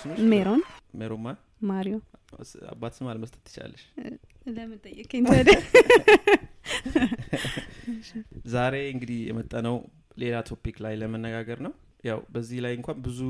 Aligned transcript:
ስምሽ 0.00 0.18
ሜሮን? 0.32 0.60
ሜሮማ 0.94 1.26
ማሪዮ። 1.68 1.96
አባት 2.72 2.92
ስም 2.96 3.06
አልመስጠት 3.12 3.40
ትችላለሽ 3.46 3.82
ለምን 4.48 4.78
ጠየቀኝ 4.84 5.22
ታዲያ? 5.28 5.56
ዛሬ 8.54 8.74
እንግዲህ 8.92 9.18
የመጣ 9.28 9.52
ነው 9.66 9.76
ሌላ 10.18 10.36
ቶፒክ 10.48 10.76
ላይ 10.84 10.94
ለመነጋገር 11.00 11.58
ነው። 11.66 11.72
ያው 12.04 12.18
በዚህ 12.34 12.58
ላይ 12.64 12.72
እንኳን 12.78 12.98
ብዙ 13.06 13.20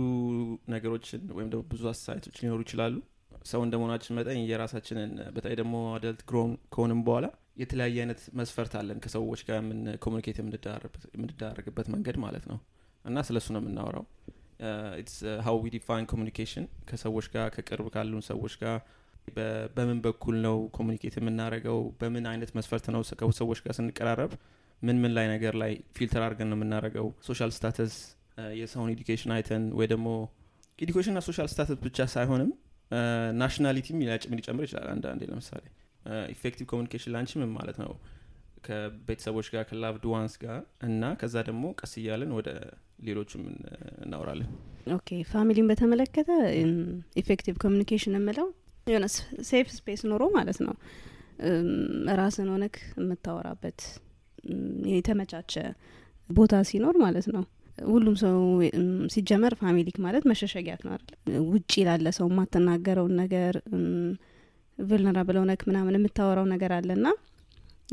ነገሮችን 0.75 1.23
ወይም 1.37 1.49
ደግሞ 1.53 1.63
ብዙ 1.73 1.83
አስተያየቶች 1.93 2.37
ሊኖሩ 2.43 2.61
ይችላሉ። 2.67 2.97
ሰው 3.45 3.61
እንደመሆናችን 3.67 4.17
መጠን 4.19 4.41
የራሳችንን 4.45 5.13
በተለይ 5.35 5.57
ደግሞ 5.61 5.77
አደልት 5.95 6.23
ግሮን 6.31 6.53
ከሆንም 6.75 7.01
በኋላ 7.07 7.27
የተለያየ 7.61 7.97
አይነት 8.05 8.21
መስፈርት 8.41 8.73
አለን 8.81 8.99
ከሰዎች 9.05 9.41
ጋር 9.49 9.59
ምን 9.69 9.81
ኮሚኒኬት 10.05 10.39
የምንደራረግበት 10.41 11.89
መንገድ 11.95 12.17
ማለት 12.25 12.45
ነው። 12.53 12.59
እና 13.05 13.23
ስለ 13.29 13.37
እሱ 13.43 13.49
ነው 13.55 13.63
የምናወራው 13.63 14.05
It's 15.01 15.17
how 15.47 15.57
we 15.63 15.71
define 15.75 16.07
communication 16.07 16.65
ከሰዎች 16.89 17.27
ጋር 17.35 17.47
ከቅርብ 17.55 17.87
ካሉን 17.95 18.25
ሰዎች 18.31 18.55
ጋር። 18.63 18.79
በምን 19.77 19.99
በኩል 20.01 20.37
ነው 20.43 20.57
communicate 20.77 21.15
የምናደርገው? 21.19 21.79
በምን 22.01 22.25
አይነት 22.27 22.51
መስፈርት 22.59 22.87
ነው 22.95 23.03
ከሰዎች 23.21 23.59
ጋር 23.65 23.75
ስንቀራረብ? 23.79 24.33
ምን 24.83 24.97
ምን 25.03 25.13
ላይ 25.17 25.27
ነገር 25.29 25.55
ላይ 25.63 25.73
filter 25.97 26.23
አድርገን 26.27 26.49
ነው 26.53 26.57
የምናደርገው? 26.59 27.07
social 27.29 27.51
status 27.57 27.95
የሰውን 28.61 28.91
education 28.95 29.33
አይተን 29.37 29.65
ወይ 29.79 29.87
ደግሞ 29.87 30.09
ና 31.09 31.21
social 31.21 31.49
status 31.53 31.79
ብቻ 31.83 32.07
ሳይሆንም 32.07 32.51
nationality 33.41 33.90
ም 33.90 33.99
ሊያጭም 34.01 34.33
ሊጨምር 34.39 34.65
ይችላል 34.67 34.89
አንዳንዴ 34.95 35.23
ለምሳሌ። 35.31 35.65
effective 36.35 36.67
communication 36.73 37.13
ላንቺ 37.15 37.33
ምን 37.41 37.51
ማለት 37.59 37.77
ነው? 37.83 37.91
ከቤተሰቦች 38.67 39.47
ጋር 39.55 39.63
ከ 39.69 39.79
loved 39.79 40.05
ones 40.13 40.35
ጋር 40.43 40.59
እና 40.83 41.03
ከዛ 41.21 41.37
ደግሞ 41.49 41.65
ቀስ 41.81 41.93
እያለን 42.01 42.33
ወደ 42.39 42.49
ሌሎችም 43.01 43.43
እናወራለን። 44.05 44.49
Okay 44.97 45.09
family 45.31 45.59
ን 45.59 45.69
በተመለከተ 45.71 46.31
effective 47.21 47.55
communication 47.65 48.17
የምለው 48.19 48.49
የሆነ 48.87 49.07
safe 49.49 49.69
space 49.77 50.03
ኖሮ 50.11 50.23
ማለት 50.37 50.59
ነው። 50.67 50.75
ራስን 52.19 52.49
ሆነክ 52.55 52.77
የምታወራበት 52.99 53.81
የተመቻቸ 54.95 55.55
ቦታ 56.31 56.55
ሲኖር 56.69 56.97
ማለት 57.05 57.27
ነው። 57.35 57.45
ሁሉም 57.91 58.15
ሰው 58.23 58.39
ሲጀመር 59.13 59.53
family 59.61 59.88
ክ 59.88 59.97
ማለት 60.05 60.25
መሸሸጊያክ 60.31 60.81
ነው 60.87 60.93
አይደል? 60.95 61.15
ውጭ 61.51 61.73
ላለ 61.87 62.09
ሰው 62.19 62.27
የማትናገረውን 62.31 63.15
ነገር 63.23 63.55
vulnerable 64.79 65.39
ሆነክ 65.41 65.63
ምናምን 65.69 65.97
የምታወራው 65.97 66.47
ነገር 66.53 66.73
አለና 66.77 67.07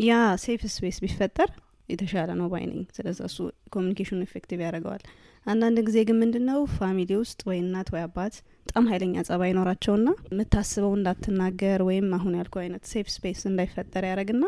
ያ 0.02 0.14
safe 0.44 0.62
space 0.74 0.98
ቢፈጠር 1.04 1.50
የተሻለ 1.90 2.30
ነው 2.40 2.48
ባይ 2.52 2.64
ነኝ። 2.72 2.82
እሱ 3.28 3.38
communication 3.76 4.14
ኑ 4.14 4.20
effective 4.28 4.60
ያደርገዋል። 4.66 5.04
አንዳንድ 5.46 5.78
ጊዜ 5.88 5.98
ግን 6.08 6.18
ምንድን 6.22 6.46
ነው 6.50 6.60
family 6.76 7.12
ውስጥ 7.20 7.40
ወይ 7.50 7.58
እናት 7.64 7.90
ወይ 7.94 8.02
አባት 8.06 8.34
በጣም 8.68 8.88
ሀይለኛ 8.90 9.16
ጸባይ 9.28 9.50
ይኖራቸውና 9.52 10.10
የምታስበው 10.30 10.94
እንዳትናገር 10.98 11.82
ወይም 11.90 12.08
አሁን 12.18 12.34
ያልኩ 12.40 12.56
አይነት 12.64 12.84
safe 12.92 13.10
space 13.14 13.42
እንዳይፈጠር 13.52 14.06
ያደረግና 14.10 14.46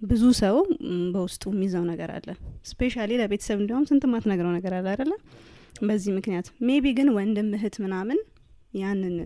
ብዙ 0.00 0.24
ሰው 0.40 0.56
በውስጡ 1.12 1.42
የሚይዘው 1.52 1.84
ነገር 1.90 2.10
አለ። 2.16 2.28
especially 2.70 3.12
ለቤተሰብ 3.20 3.58
እንዲሁም 3.62 3.84
ስንት 3.90 4.04
ማትነግረው 4.12 4.52
ነገር 4.56 4.72
አለ 4.78 4.86
አይደለ? 4.94 5.12
በዚህ 5.82 6.12
ምክንያት 6.18 6.46
maybe 6.66 6.86
ግን 6.98 7.08
ወንድም 7.16 7.48
እህት 7.56 7.76
ምናምን 7.84 8.18
ያንን 8.74 9.16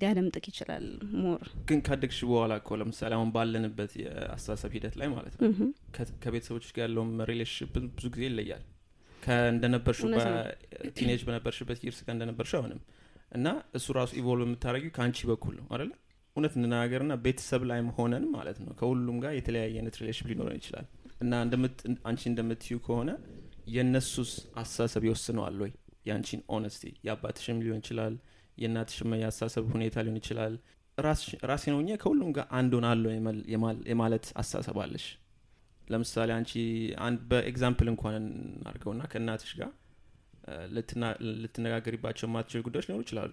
ሊያደምጥህ 0.00 0.44
ይችላል 0.50 0.84
more። 1.18 1.44
ግን 1.68 1.78
ካደግሽ 1.86 2.18
በኋላ 2.28 2.52
እኮ 2.60 2.76
ለምሳሌ 2.80 3.12
አሁን 3.16 3.30
ባለንበት 3.34 3.92
የአስተሳሰብ 4.02 4.72
ሂደት 4.76 4.94
ላይ 5.00 5.08
ማለት 5.14 5.34
ነው 5.38 5.50
ከቤተሰቦች 6.24 6.66
ጋር 6.76 6.84
ያለውም 6.86 7.10
relationship 7.30 7.70
ብዙ 7.96 8.06
ጊዜ 8.14 8.24
ይለያል። 8.28 8.64
ነው። 10.08 10.20
teenage 10.98 11.22
በነበርሽበት 11.26 11.78
years 11.86 12.00
ጋር 12.04 12.12
እንደነበርሽው 12.16 12.58
አሁንም 12.60 12.80
እና 13.32 13.46
እሱ 13.74 13.86
ራሱ 13.96 14.12
evolve 14.20 14.46
የምታደረጊው 14.46 14.92
ከአንቺ 14.96 15.18
በኩል 15.30 15.54
ነው 15.58 15.66
አደለ 15.74 15.90
እውነት 16.36 16.54
እንናገር 16.58 17.02
ና 17.06 17.14
ቤተሰብ 17.24 17.62
ላይም 17.70 17.88
ሆነን 17.96 18.24
ማለት 18.34 18.58
ነው 18.62 18.72
ከሁሉም 18.78 19.16
ጋር 19.24 19.32
የተለያየ 19.36 19.74
አይነት 19.80 19.96
relation 20.02 20.28
ሊኖረን 20.30 20.58
ይችላል። 20.60 20.86
እና 21.22 21.32
አንቺ 22.04 22.22
እንደምትዩ 22.30 22.76
ከሆነ 22.86 23.10
የእነሱስ 23.68 24.30
አስተሳሰብ 24.56 25.02
ይወስነዋል 25.08 25.56
ወይ? 25.62 25.72
የአንቺን 26.06 26.42
honesty 26.48 26.84
የአባትሽም 27.06 27.58
ሊሆን 27.64 27.80
ይችላል 27.82 28.14
የእናትሽም 28.58 29.12
የአስተሳሰብ 29.20 29.64
ሁኔታ 29.74 30.04
ሊሆን 30.04 30.20
ይችላል። 30.20 30.54
ራሴን 31.48 31.74
ሆኜ 31.76 31.96
ከሁሉም 32.02 32.30
ጋር 32.36 32.46
አንድ 32.58 32.72
ሆናለሁ 32.78 33.10
የማለት 33.92 34.24
አስተሳሰብ 34.40 34.78
አለሽ። 34.84 35.06
ለምሳሌ 35.82 36.30
አንቺ 36.36 36.52
በ 37.30 37.43
example 37.43 37.88
እንኳን 37.92 38.16
እናድርገውና 38.54 39.02
ከእናትሽ 39.12 39.52
ጋር 39.60 39.70
ልትነጋገሪባቸው 41.42 42.26
የማትችል 42.28 42.62
ጉዳዮች 42.66 42.86
ሊኖሩ 42.88 43.02
ይችላሉ። 43.06 43.32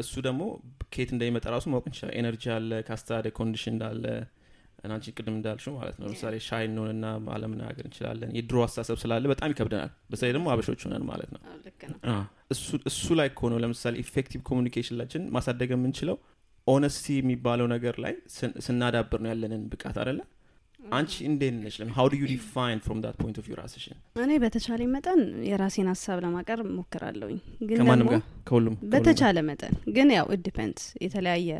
እሱ 0.00 0.14
ደግሞ 0.26 0.42
ከየት 0.92 1.10
እንደሚመጣ 1.14 1.46
ራሱ 1.54 1.66
ማወቅ 1.72 1.84
እንችላል 1.88 2.12
energy 2.18 2.44
አለ 2.54 2.72
ካስታደ 2.88 3.26
condition 3.38 3.74
እንዳለ 3.74 4.04
አንቺ 4.84 5.06
ቅድም 5.14 5.34
እንዳልሽው 5.36 5.74
ማለት 5.76 5.96
ነው 5.98 6.06
ለምሳሌ 6.06 6.34
shy 6.46 6.64
እንሆንና 6.68 7.04
አለመነጋገር 7.34 7.84
እንችላለን። 7.88 8.30
የድሮ 8.38 8.58
አስተሳሰብ 8.64 8.98
ስላለ 9.02 9.24
በጣም 9.32 9.52
ይከብደናል። 9.52 9.90
በተለይ 10.10 10.32
ደግሞ 10.36 10.48
አበሾች 10.52 10.82
ሆነን 10.86 11.04
ማለት 11.10 11.30
ነው። 11.34 11.40
እሱ- 12.50 12.82
እሱ 12.90 13.04
ላይ 13.20 13.30
ከሆነ 13.36 13.62
ለምሳሌ 13.64 13.94
effective 14.04 14.42
communication 14.48 14.98
ላችን 14.98 15.24
ማሳደግ 15.34 15.72
የምንችለው 15.74 16.18
honesty 16.66 17.06
የሚባለው 17.16 17.66
ነገር 17.72 17.94
ላይ 18.04 18.14
ስናዳብር 18.64 19.20
ነው 19.22 19.30
ያለንን 19.30 19.62
ብቃት 19.70 19.96
አደለ 20.02 20.20
አንቺ 20.80 21.12
እንዴት 21.26 21.54
ነች 21.56 21.74
how 21.96 22.06
do 22.10 22.18
you 22.20 22.26
define 22.30 22.78
from 22.84 23.00
that 23.02 23.16
point 23.20 23.36
of 23.40 23.44
view 23.48 23.56
ራስሽን? 23.58 23.96
እኔ 24.22 24.30
በተቻለ 24.42 24.80
መጠን 24.94 25.20
የራሴን 25.48 25.88
ሀሳብ 25.90 26.18
ለማቀርብ 26.24 26.66
ሞክራለሁኝ 26.78 27.36
ግን 27.62 27.76
ከማንም 27.80 28.08
ጋር? 28.12 28.22
ከሁሉም? 28.48 28.76
በተቻለ 28.92 29.38
መጠን። 29.48 29.74
ግን 29.96 30.08
ያው 30.16 30.26
depends 30.46 30.86
የተለያየ 31.04 31.50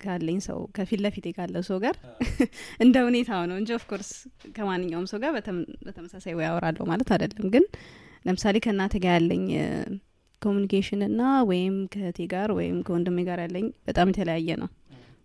ካለኝ 0.00 0.38
ሰው 0.46 0.58
ከፊት 0.76 1.00
ለፊት 1.04 1.26
ካለው 1.36 1.62
ሰው 1.68 1.78
ጋር 1.84 1.96
እንደ 2.84 2.96
ሁኔታው 3.06 3.42
ነው 3.50 3.56
እንጂ 3.60 3.70
of 3.76 3.84
course 3.84 4.10
ከማንኛውም 4.56 5.06
ሰው 5.12 5.20
ጋር 5.22 5.30
በተመሳሳይ 5.86 6.34
ወይ 6.38 6.46
አወራለሁ 6.50 6.84
ማለት 6.90 7.10
አይደለም። 7.16 7.46
ግን 7.54 7.64
ለምሳሌ 8.26 8.56
ከእናቴ 8.64 8.94
ጋር 9.04 9.14
ያለኝ 9.18 9.44
communication 10.42 11.02
እና 11.08 11.20
ወይም 11.50 11.76
ከእህቴ 11.92 12.20
ጋር 12.32 12.48
ወይም 12.58 12.76
ከወንድሜ 12.86 13.18
ጋር 13.28 13.38
ያለኝ 13.44 13.66
በጣም 13.88 14.10
የተለያየ 14.12 14.56
ነው። 14.62 14.68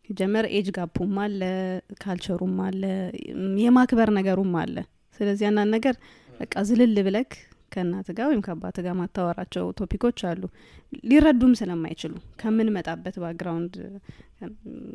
ሲጀመር 0.05 0.45
age 0.55 0.67
gap 0.77 0.94
ኡም 0.94 1.15
አለ 1.23 1.41
culture 2.01 2.36
ኡም 2.36 2.55
አለ 2.65 2.83
የማክበር 3.63 4.09
ነገሩም 4.17 4.53
አለ። 4.61 4.75
ስለዚህ 5.19 5.45
አንዳንድ 5.49 5.71
ነገር 5.75 5.95
በቃ 6.39 6.53
ዝልል 6.67 6.95
ብለክ 7.07 7.31
ከእናት 7.71 8.07
ጋር 8.17 8.25
ወይም 8.29 8.41
ከአባት 8.45 8.77
ጋር 8.85 8.93
ማታወራቸው 8.99 9.65
topic 9.79 10.02
ኦች 10.02 10.19
አሉ። 10.29 10.41
ሊረዱም 11.09 11.53
ስለማይችሉ 11.59 12.13
ከምንመጣበት 12.41 13.17
background 13.23 13.75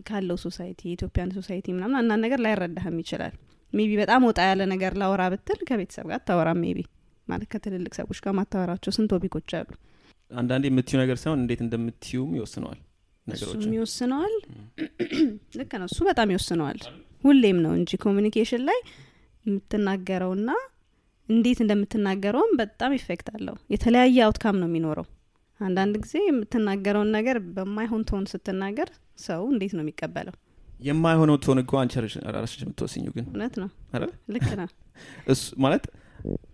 ካለው 0.08 0.38
society 0.44 0.80
የኢትዮጵያን 0.88 1.32
society 1.38 1.66
ምናምን 1.76 1.98
አንዳንድ 2.00 2.22
ነገር 2.26 2.40
ላይረዳህም 2.46 2.98
ይችላል። 3.02 3.34
maybe 3.72 3.92
በጣም 4.02 4.22
ወጣ 4.28 4.40
ያለ 4.48 4.62
ነገር 4.72 4.92
ላወራ 5.00 5.22
ብትል 5.32 5.60
ከቤተሰብ 5.68 6.06
ጋር 6.10 6.18
አታወራም 6.20 6.60
maybe 6.64 6.80
ማለት 7.28 7.48
ከትልልቅ 7.52 7.92
ሰዎች 8.00 8.18
ጋር 8.24 8.34
ማታወራቸው 8.38 8.92
ስንት 8.96 9.10
topic 9.14 9.34
ኦች 9.34 9.50
አሉ? 9.58 9.68
አንዳንዴ 10.30 10.64
የምትዩ 10.70 10.96
ነገር 11.02 11.16
ሳይሆን 11.22 11.40
እንዴት 11.42 11.60
እንደምትዩም 11.64 12.30
ይወስነዋል 12.38 12.78
እሱም 13.26 13.48
ነገሮችን 13.48 13.72
ይወስነዋል። 13.76 14.34
ልክ 15.58 15.72
ነው። 15.80 15.86
እሱ 15.90 15.98
በጣም 16.08 16.28
ይወስነዋል። 16.34 16.80
ሁሌም 17.24 17.58
ነው 17.64 17.72
እንጂ 17.78 17.90
communication 18.04 18.62
ላይ 18.68 18.78
የምትናገረውና 19.46 20.50
እንዴት 21.28 21.58
እንደምትናገረውም 21.62 22.52
በጣም 22.60 22.92
effect 22.98 23.28
አለው። 23.34 23.56
የተለያየ 23.74 24.18
outcome 24.26 24.58
ነው 24.60 24.68
የሚኖረው። 24.70 25.06
አንዳንድ 25.60 25.94
ጊዜ 26.02 26.14
የምትናገረውን 26.24 27.10
ነገር 27.16 27.36
በማይሆን 27.56 28.02
tone 28.10 28.24
ስትናገር 28.32 28.88
ሰው 29.26 29.42
እንዴት 29.52 29.72
ነው 29.76 29.82
የሚቀበለው? 29.84 30.34
የማይሆነው 30.80 31.36
tone 31.42 31.58
እኮ 31.62 31.72
አንቺ 31.82 31.94
ራስሽ 32.36 32.58
የምትወስኙ 32.62 33.04
ግን 33.14 33.26
እውነት 33.30 33.54
ነው? 33.62 33.68
ልክ 34.34 34.48
ነው። 34.60 34.68
እሱ 35.32 35.44
ማለት 35.64 35.84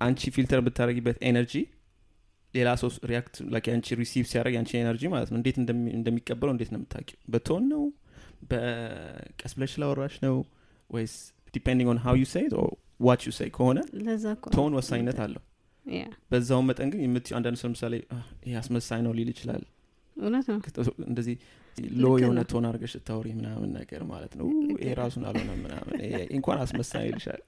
አንቺ 0.07 0.31
filter 0.37 0.61
የምታደረጊበት 0.63 1.17
energy 1.29 1.55
ሌላ 2.55 2.71
ሰው 2.81 2.91
react 3.11 3.35
like 3.53 3.67
አንቺ 3.75 3.97
receive 4.01 4.25
ሲያደርግ 4.31 4.55
ያንቺ 4.57 4.73
energy 4.81 5.03
ማለት 5.13 5.29
ነው። 5.33 5.39
እንዴት 5.41 5.57
እንደሚ- 5.61 5.93
እንደሚቀበለው 5.99 6.53
እንዴት 6.55 6.71
ነው 6.73 6.79
የምታውቂው? 6.81 7.19
በ 7.33 7.43
tone 7.43 7.65
ነው? 7.73 7.83
በቀስ 8.53 9.53
ብለሽ 9.57 9.73
ስላወራሽ 9.75 10.15
ነው? 10.25 10.37
ወይስ 10.91 11.15
depending 11.55 11.89
on 11.93 12.01
how 12.05 12.17
you 12.21 12.27
said 12.33 12.53
what 13.03 13.23
you 13.25 13.33
ከሆነ 13.55 13.79
tone 14.55 14.73
ወሳኝነት 14.79 15.19
አለው። 15.25 15.43
በዛውን 16.31 16.67
መጠን 16.69 16.89
ግን 16.93 17.01
የምትይው 17.05 17.37
አንዳንድ 17.39 17.57
ሰው 17.61 17.69
ለምሳሌ 17.69 17.95
"አህ፣ 18.13 18.21
ይሄ 18.45 18.55
አስመሳይ 18.61 19.01
ነው 19.05 19.13
ሊል 19.17 19.31
ይችላል. 19.33 19.63
እውነት 20.17 20.47
ነው። 20.51 20.59
እንደዚህ 21.07 21.37
low 21.97 22.07
የሆነ 22.21 22.41
tone 22.51 22.65
አድርገሽ 22.69 22.93
ስታወሪ 22.97 23.29
ምናምን 23.37 23.69
ነገር 23.77 24.03
ማለት 24.11 24.33
ነው። 24.39 24.47
ይሄ 24.75 24.91
ራሱን 24.99 25.23
አልሆነ 25.29 25.51
ምናምን. 25.63 25.95
እንኳን 26.37 26.59
አስመሳይ 26.65 27.05
ይልሻል 27.09 27.41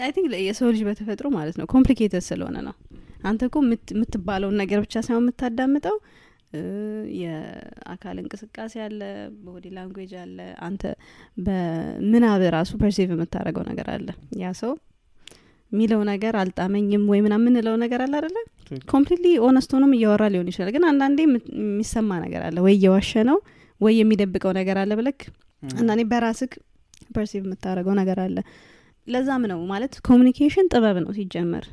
I 0.00 0.10
think 0.16 0.28
የሰው 0.42 0.68
ልጅ 0.74 0.82
በተፈጥሮ 0.88 1.28
ማለት 1.36 1.56
ነው 1.60 1.66
complicated 1.72 2.24
ስለሆነ 2.28 2.56
ነው። 2.66 2.74
አንተ 3.22 3.42
እኮ 3.48 3.58
የምት- 3.64 3.92
የምትባለውን 3.94 4.56
ነገር 4.62 4.78
ብቻ 4.84 4.94
ሳይሆን 5.06 5.24
የምታዳምጠው 5.24 5.96
የአካል 7.20 8.16
እንቅስቃሴ 8.22 8.74
አለ 8.84 9.00
body 9.44 9.64
language 9.76 10.12
አለ 10.22 10.38
አንተ 10.66 10.82
በምናብ 11.46 12.42
ራሱ 12.56 12.72
perceive 12.82 13.08
የምታደርገው 13.14 13.64
ነገር 13.70 13.88
አለ። 13.94 14.08
ያ 14.42 14.52
ሰው 14.60 14.72
የሚለው 15.72 16.00
ነገር 16.10 16.34
አልጣመኝም 16.40 17.04
ወይ 17.10 17.20
ምና 17.24 17.34
የምንለው 17.40 17.76
ነገር 17.82 18.00
አለ 18.04 18.14
አደለ 18.20 18.36
completely 18.90 19.32
honest 19.46 19.70
ሆኖም 19.76 19.94
እያወራ 19.96 20.24
ሊሆን 20.32 20.50
ይችላል። 20.50 20.70
ግን 20.74 20.84
አንዳንዴ 20.90 21.18
የሚሰማ 21.24 22.18
ነገር 22.24 22.42
አለ። 22.48 22.56
ወይ 22.66 22.74
እየዋሸ 22.78 23.24
ነው 23.30 23.38
ወይ 23.80 23.94
የሚደብቀው 24.00 24.52
ነገር 24.60 24.78
አለ። 24.82 24.92
ብለክ 25.00 25.20
አንዳንዴ 25.62 26.02
በራስክ 26.10 26.52
perceive 27.14 27.42
የምታደርገው 27.42 27.94
ነገር 28.00 28.18
አለ። 28.24 28.36
ለዛም 29.06 29.42
ነው 29.50 29.58
ማለት 29.70 29.94
communication 30.06 30.68
ጥበብ 30.72 30.96
ነው 31.02 31.10
ሲጀመር 31.16 31.64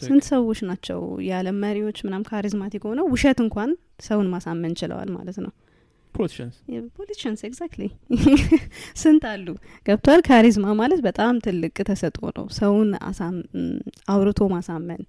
ስንት 0.00 0.24
ሰዎች 0.30 0.58
ናቸው 0.68 0.98
የዓለም 1.26 1.56
መሪዎች 1.64 1.98
ምናም 2.06 2.22
charismatic 2.28 2.84
ሆነው 2.90 3.06
ውሸት 3.12 3.38
እንኳን 3.44 3.70
ሰውን 4.06 4.28
ማሳመን 4.34 4.74
ችለዋል 4.80 5.10
ማለት 5.16 5.38
ነው? 5.44 5.52
politicians 6.96 7.40
exactly 7.48 7.82
ስንት 9.02 9.24
አሉ? 9.30 9.46
ገብቷል? 9.86 10.20
charisma 10.28 10.66
ማለት 10.80 11.00
በጣም 11.06 11.34
ትልቅ 11.46 11.76
ተሰጥኦ 11.90 12.24
ነው። 12.38 12.46
ሰውን 12.58 12.88
አውርቶ 14.14 14.48
ማሳመን 14.54 15.02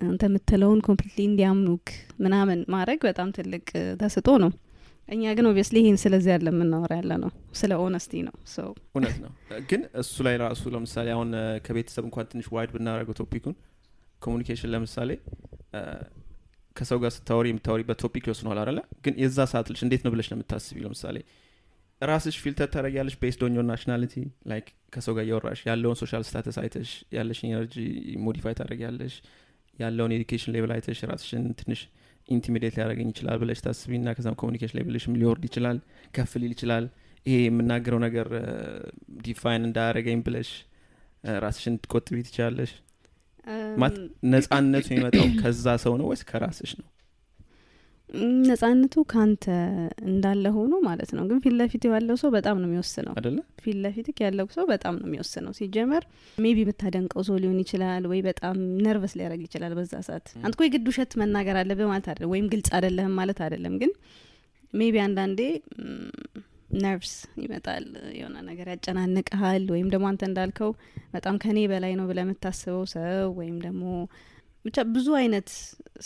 አንተ 0.00 0.22
የምትለውን 0.28 0.80
completely 0.86 1.22
እንዲያምኑክ 1.30 1.86
ምናምን 2.20 2.58
ማድረግ 2.74 2.98
በጣም 3.08 3.28
ትልቅ 3.38 3.64
ተሰጥኦ 4.02 4.34
ነው። 4.44 4.50
እኛ 5.08 5.22
ግን 5.36 5.46
obviously 5.50 5.76
ይህን 5.80 5.98
ስለዚህ 6.02 6.30
ያለ 6.32 6.48
የምናወራ 6.52 6.92
ያለ 6.98 7.12
ነው 7.22 7.30
ስለ 7.60 7.72
honesty 7.84 8.12
ነው። 8.26 8.34
እውነት 8.92 9.16
ነው። 9.22 9.30
ግን 9.70 9.82
እሱ 10.02 10.16
ላይ 10.26 10.34
ራሱ 10.44 10.62
ለምሳሌ 10.74 11.08
አሁን 11.14 11.30
ከቤተሰብ 11.66 12.04
እንኳን 12.08 12.28
ትንሽ 12.32 12.48
wide 12.56 12.72
ብናደረገው 12.74 13.16
topic 13.20 13.39
ኡን 13.39 13.54
communication 14.22 14.70
ለምሳሌ 14.74 15.10
ከሰው 16.76 16.98
ጋር 17.02 17.12
ስታወሪ 17.14 17.46
የምታወሪበት 17.50 17.98
topic 18.02 18.24
ይወስነዋል 18.28 18.58
አለ 18.64 18.80
ግን 19.04 19.14
የዛ 19.22 19.38
ሰዓት 19.52 19.68
ልሽ 19.72 19.80
እንዴት 19.86 20.02
ነው 20.04 20.12
ብለሽ 20.14 20.28
ነው 20.30 20.36
የምታስቢ 20.38 20.76
ለምሳሌ 20.84 21.16
ራስሽ 22.00 22.36
filter 22.42 22.68
ታደረጊያለሽ 22.72 23.14
based 23.22 23.40
on 23.46 23.56
nationality 23.70 24.14
like 24.50 24.66
ከሰው 24.94 25.14
ጋር 25.16 25.24
እያወራሽ 25.26 25.60
ያለውን 25.68 25.96
social 26.02 26.24
status 26.28 26.56
አይተሽ 26.62 26.90
ያለሽን 27.16 27.48
energy 27.50 27.76
modify 28.26 28.54
ታደረጊያለሽ 28.60 29.14
ያለውን 29.78 30.12
education 30.16 30.52
level 30.56 30.72
አይተሽ 30.76 31.00
ራስሽን 31.12 31.44
ትንሽ 31.60 31.80
intimidate 32.28 32.74
ሊያደረገኝ 32.76 33.08
ይችላል 33.12 33.36
ብለሽ 33.42 33.60
ታስቢና 33.66 34.14
ከዛም 34.16 34.36
communication 34.42 34.76
level 34.78 34.96
ሽም 34.96 35.14
ሊወርድ 35.20 35.44
ይችላል 35.48 35.78
ከፍ 36.16 36.32
ሊል 36.42 36.52
ይችላል። 36.56 36.86
ይሄ 37.26 37.36
የምናገረው 37.44 38.00
ነገር 38.06 38.28
define 39.24 39.62
እንዳያደረገኝ 39.68 40.18
ብለሽ 40.26 40.50
ራስሽን 41.44 41.74
ትቆጥቢ 41.84 42.18
ትችላለሽ 42.26 42.72
ማለት 43.78 43.98
ነጻነቱ 44.32 44.86
የሚመጣው 44.92 45.26
ከዛ 45.40 45.66
ሰው 45.84 45.94
ነው 46.00 46.06
ወይስ 46.10 46.22
ከራስሽ 46.30 46.72
ነው? 46.80 46.86
ነጻነቱ 48.48 48.94
ካንተ 49.10 49.44
እንዳለ 50.08 50.44
ሆኖ 50.54 50.74
ማለት 50.86 51.10
ነው። 51.16 51.24
ግን 51.30 51.38
ፊት 51.44 51.54
ለፊት 51.58 51.82
ያለው 51.88 52.16
ሰው 52.22 52.30
በጣም 52.36 52.56
ነው 52.62 52.68
የሚወስነው። 52.68 53.12
አደለ 53.18 53.36
ፊት 53.64 53.76
ለፊት 53.84 54.06
ያለው 54.24 54.46
ሰው 54.54 54.64
በጣም 54.70 54.94
ነው 55.00 55.06
የሚወስነው። 55.08 55.52
ሲጀመር 55.58 56.04
maybe 56.38 56.58
የምታደንቀው 56.64 57.22
ሰው 57.28 57.36
ሊሆን 57.42 57.58
ይችላል 57.64 58.06
ወይ 58.12 58.20
በጣም 58.28 58.56
nervous 58.86 59.14
ሊያደርግ 59.18 59.42
ይችላል 59.48 59.74
በዛ 59.78 59.92
ሰዓት። 60.08 60.26
አንተ 60.38 60.54
እኮ 60.56 60.64
የግድ 60.66 60.88
ውሸት 60.92 61.14
መናገር 61.22 61.58
አለብህ 61.62 61.88
ማለት 61.92 62.08
አይደለም 62.12 62.32
ወይም 62.34 62.48
ግልጽ 62.54 62.70
አይደለህም 62.78 63.14
ማለት 63.20 63.40
አይደለም። 63.46 63.76
ግን 63.82 63.92
maybe 64.74 64.96
አንዳንዴ 65.04 65.40
nervous 66.76 67.12
ይመጣል 67.42 67.84
የሆነ 68.16 68.36
ነገር 68.48 68.66
ያጨናንቅሃል 68.72 69.64
ወይም 69.72 69.88
ደግሞ 69.92 70.06
አንተ 70.10 70.22
እንዳልከው 70.28 70.70
በጣም 71.14 71.36
ከኔ 71.42 71.58
በላይ 71.70 71.92
ነው 71.98 72.06
ብለህ 72.10 72.24
የምታስበው 72.26 72.82
ሰው 72.92 73.06
ወይም 73.38 73.56
ደግሞ 73.64 73.84
ብቻ 74.64 74.78
ብዙ 74.94 75.08
አይነት 75.18 75.48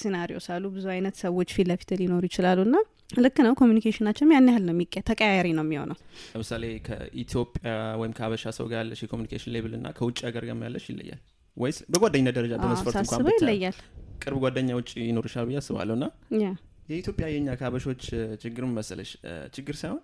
scenarios 0.00 0.46
አሉ 0.55 0.64
ብዙ 0.75 0.87
አይነት 0.94 1.14
ሰዎች 1.23 1.50
ፊት 1.56 1.69
ለፊት 1.70 1.91
ሊኖሩ 2.00 2.23
ይችላሉ 2.29 2.59
እና 2.67 2.76
ልክ 3.19 3.38
ነው 3.44 3.55
communication 3.61 4.02
ኣችንም 4.02 4.31
ያን 4.35 4.47
ያህል 4.50 4.64
ነው 4.69 4.75
የሚቀ 4.75 4.94
ተቀያያሪ 5.09 5.49
ነው 5.56 5.64
የሚሆነው። 5.67 5.97
ለምሳሌ 6.35 6.65
ከኢትዮጵያ 6.87 7.70
ወይም 8.00 8.12
ከአበሻ 8.19 8.53
ሰው 8.58 8.67
ጋር 8.70 8.79
ያለሽ 8.81 9.00
የ 9.05 9.11
communication 9.11 9.52
level 9.56 9.73
እና 9.79 9.88
ከውጭ 9.99 10.19
ሀገር 10.29 10.44
ጋር 10.49 10.56
ያለሽ 10.67 10.85
ይለያል? 10.93 11.20
ወይስ 11.56 11.79
በጓደኝነት 11.93 12.35
ደረጃ 12.38 12.53
በመስፈርት 12.62 12.97
እንኳን 13.03 13.26
ይለያል። 13.35 13.76
ቅርብ 14.23 14.38
ጓደኛ 14.44 14.70
ውጭ 14.79 14.91
ይኖርሻል 15.06 15.47
ብዬ 15.49 15.58
አስባለሁ 15.61 15.97
ያ 16.41 16.49
የኢትዮጵያ 16.88 17.26
የኛ 17.31 17.49
ከአበሾች 17.58 18.03
እ፣ 18.15 18.23
ችግር 18.43 18.65
መሰለሽ? 18.73 19.11
ችግር 19.56 19.75
ሳይሆን 19.81 20.00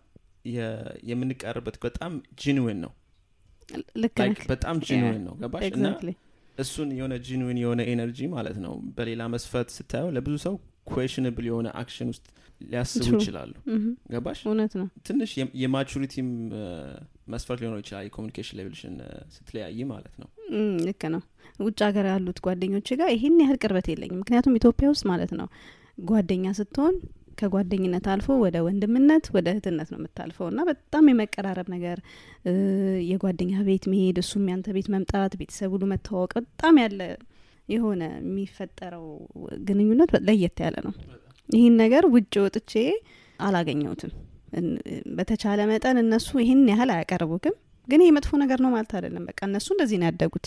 የምንቀርበት 1.08 1.76
በጣም 1.84 2.12
genuine 2.42 2.78
ነው። 2.84 2.92
በጣም 4.50 4.76
genuine 4.88 5.22
ነው። 5.26 5.34
ገባሽ? 5.42 5.64
እና 5.70 5.86
እሱን 6.58 6.88
የሆነ 6.96 7.14
genuine 7.26 7.58
የሆነ 7.62 7.80
energy 7.90 8.20
ማለት 8.32 8.56
ነው 8.62 8.72
በሌላ 8.96 9.22
መስፈርት 9.34 9.68
ስታየው 9.74 10.08
ለብዙ 10.16 10.34
ሰው 10.44 10.54
questionable 10.88 11.46
የሆነ 11.48 11.68
action 11.80 12.08
ውስጥ 12.12 12.24
ሊያስቡ. 12.62 13.02
ይችላሉ። 13.16 13.52
ገባሽ? 14.12 14.38
እውነት 14.48 14.72
ነው። 14.80 14.86
ትንሽ 15.08 15.32
የ 15.62 15.73
maturity 15.73 16.17
ም 16.17 16.28
መስፈርት 17.28 17.60
ሊሆነው 17.62 17.80
ይችላል። 17.82 18.04
የ 18.06 18.13
communication 18.13 18.56
level 18.60 18.77
ሽን 18.77 18.94
ስትለያይ 19.34 19.80
ማለት 19.92 20.14
ነው። 20.22 20.28
እም፣ 20.54 20.72
ልክ 20.86 21.02
ነው። 21.14 21.22
ውጭ 21.60 21.78
ሀገር 21.86 22.06
ያሉት 22.10 22.38
ጓደኞች 22.44 22.88
ጋር 22.98 23.08
ይህን 23.14 23.36
ያህል 23.42 23.58
ቅርበት 23.62 23.86
የለኝም። 23.92 24.20
ምክንያቱም 24.22 24.56
ኢትዮጵያ 24.58 24.88
ውስጥ 24.92 25.04
ማለት 25.10 25.32
ነው 25.38 25.48
ጓደኛ 26.08 26.46
ስትሆን 26.58 26.96
ከጓደኝነት 27.38 28.06
አልፎ 28.12 28.36
ወደ 28.42 28.56
ወንድምነት 28.66 29.26
ወደ 29.34 29.46
እህትነት 29.52 29.88
ነው 29.92 29.98
የምታልፈው። 30.00 30.46
እና 30.50 30.60
በጣም 30.70 31.10
የመቀራረብ 31.10 31.68
ነገር 31.74 31.98
የጓደኛ 33.10 33.52
ቤት 33.68 33.84
መሄድ 33.92 34.18
እሱም 34.22 34.46
ያንተ 34.52 34.74
ቤት 34.76 34.88
መምጣት 34.94 35.34
ቤተሰብ 35.40 35.70
ሁሉ 35.76 35.84
መተዋወቅ 35.92 36.32
በጣም 36.40 36.76
ያለ 36.82 37.00
የሆነ 37.68 38.02
የሚፈጠረው 38.20 39.06
ግንኙነት 39.68 40.12
ለየት 40.28 40.58
ያለ 40.64 40.76
ነው። 40.86 40.92
ይህን 41.48 41.74
ነገር 41.82 42.04
ውጭ 42.14 42.34
ወጥቼ 42.44 42.72
አላገኘሁትም። 43.40 44.12
በተቻለ 45.16 45.60
መጠን 45.70 45.96
እነሱ 46.02 46.28
ይህን 46.42 46.62
ያህል 46.70 46.90
አያቀርቡክም 46.94 47.56
ግን 47.88 48.00
ይህ 48.04 48.10
መጥፎ 48.16 48.30
ነገር 48.42 48.58
ነው 48.64 48.70
ማለት 48.72 48.92
አይደለም። 48.96 49.24
በቃ 49.28 49.40
እነሱ 49.48 49.68
እንደዚህ 49.74 49.98
ነው 50.00 50.06
ያደጉት 50.08 50.46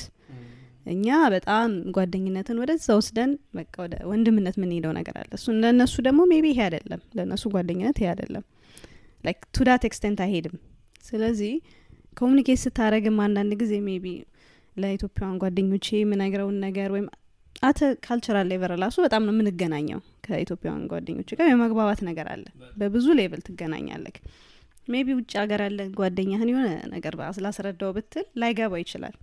እኛ 0.86 1.06
በጣም 1.34 1.70
ጓደኝነትን 1.96 2.60
ወደዛ 2.62 2.88
ወስደን 3.00 3.32
በቃ 3.58 3.74
ወደ 3.84 3.96
ወንድምነት 4.12 4.56
የምንሄደው 4.60 4.94
ነገር 4.98 5.16
አለ። 5.22 5.30
እሱ 5.38 5.54
ለእነሱ 5.60 5.96
ደግሞ 6.08 6.22
maybe 6.32 6.46
ይሄ 6.54 6.62
አይደለም 6.68 7.02
ለእነሱ 7.18 7.44
ጓደኝነት 7.56 7.98
ይሄ 8.02 8.10
አይደለም። 8.14 8.44
like 9.24 9.42
to 9.56 9.66
that 9.68 9.84
extent 9.90 10.20
አይሄድም። 10.26 10.56
ስለዚህ 11.04 11.54
communicate 12.18 12.60
ስታደረግም 12.64 13.18
አንዳንድ 13.26 13.52
ጊዜ 13.62 13.74
maybe 13.88 14.06
ለኢትዮጵያውያን 14.76 15.40
ጓደኞቼ 15.44 15.88
የምነግረውን 16.00 16.58
ነገር 16.66 16.90
ወይም 16.96 17.08
at 17.64 17.80
a 18.06 18.11
cultural 18.11 18.48
level 18.52 18.72
ራሱ 18.84 18.98
በጣም 19.06 19.22
ነው 19.28 19.34
የምንገናኘው 19.34 20.00
ከኢትዮጵያውያን 20.26 20.88
ጓደኞች 20.92 21.30
ጋር 21.40 21.48
የመግባባት 21.50 22.00
ነገር 22.08 22.28
አለ። 22.34 22.46
በብዙ 22.80 23.08
level 23.20 23.42
ትገናኛለክ 23.48 24.18
maybe 24.88 25.08
ውጭ 25.18 25.32
ሀገር 25.42 25.62
ያለ 25.66 25.82
ጓደኛህን 26.00 26.52
የሆነ 26.52 26.70
ነገር 26.94 27.16
ስላስረዳው 27.38 27.92
ብትል 27.98 28.26
ላይገባው 28.42 28.80
ይችላል 28.84 29.16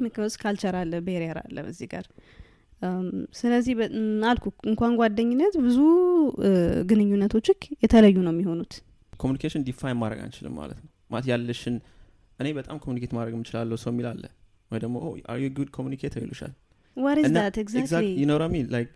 because 0.00 0.34
culture 0.40 0.74
አለ 0.80 0.92
barrier 1.06 1.38
አለ 1.42 1.56
በዚህ 1.66 1.88
ጋር። 1.92 2.06
ስለዚህ 3.38 3.74
አልኩ 4.30 4.46
እንኳን 4.70 4.92
ጓደኝነት 4.98 5.54
ብዙ 5.66 5.78
እ፣ 6.46 6.50
ግንኙነቶችክ 6.90 7.60
የተለዩ 7.84 8.16
ነው 8.26 8.32
የሚሆኑት። 8.34 8.74
communication 9.20 9.62
define 9.68 9.98
ማድረግ 10.00 10.20
አንችልም 10.24 10.54
ማለት 10.60 10.78
ነው። 10.80 10.90
ማለት 11.10 11.26
ያለሽን 11.32 11.76
እኔ 12.38 12.48
በጣም 12.58 12.76
communicate 12.84 13.12
ማድረግ 13.16 13.34
የምችላለሁ 13.36 13.76
ሰው 13.82 13.90
የሚል 13.92 14.06
አለ። 14.12 14.24
ወይ 14.70 14.80
ደግሞ 14.84 14.96
are 15.32 15.38
you 15.42 15.48
good 15.56 15.70
communicator 15.76 16.22
ይሉሻል። 16.24 16.52
what 16.96 17.18
is 17.20 17.26
እና 17.28 17.38
that 17.38 17.56
exactly 17.62 18.06
you 18.20 18.26
know 18.26 18.36
what 18.38 18.46
I 18.46 18.52
mean? 18.54 18.66
Like 18.70 18.90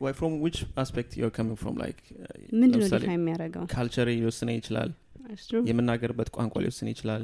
why 0.00 0.12
from 0.12 0.32
which 0.40 0.58
aspect 0.76 1.10
you're 1.16 1.34
coming 1.38 1.56
from? 1.56 1.74
Like 1.76 2.00
ምንድን 2.54 2.70
ነው 2.74 2.80
ለምሳሌ 2.82 3.02
define 3.02 3.18
የሚያደርገው? 3.18 3.64
culture 3.74 4.08
ሊወስነ 4.14 4.50
ይችላል. 4.58 4.90
የምናገርበት 5.68 6.28
ቋንቋ 6.36 6.54
ሊወስን 6.62 6.88
ይችላል 6.92 7.22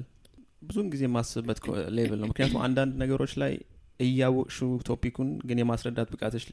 ብዙን 0.66 0.86
ጊዜ 0.92 1.02
የማስብበት 1.06 1.58
level 1.96 2.18
ነው። 2.22 2.28
ምክንያቱም 2.30 2.60
አንዳንድ 2.66 2.94
ነገሮች 3.02 3.32
ላይ 3.42 3.52
እያወቅሹ 4.00 4.58
topic 4.88 5.10
ኡን 5.10 5.28
ግን 5.48 5.58
የማስረዳት 5.60 6.08
ብቃቶች 6.14 6.44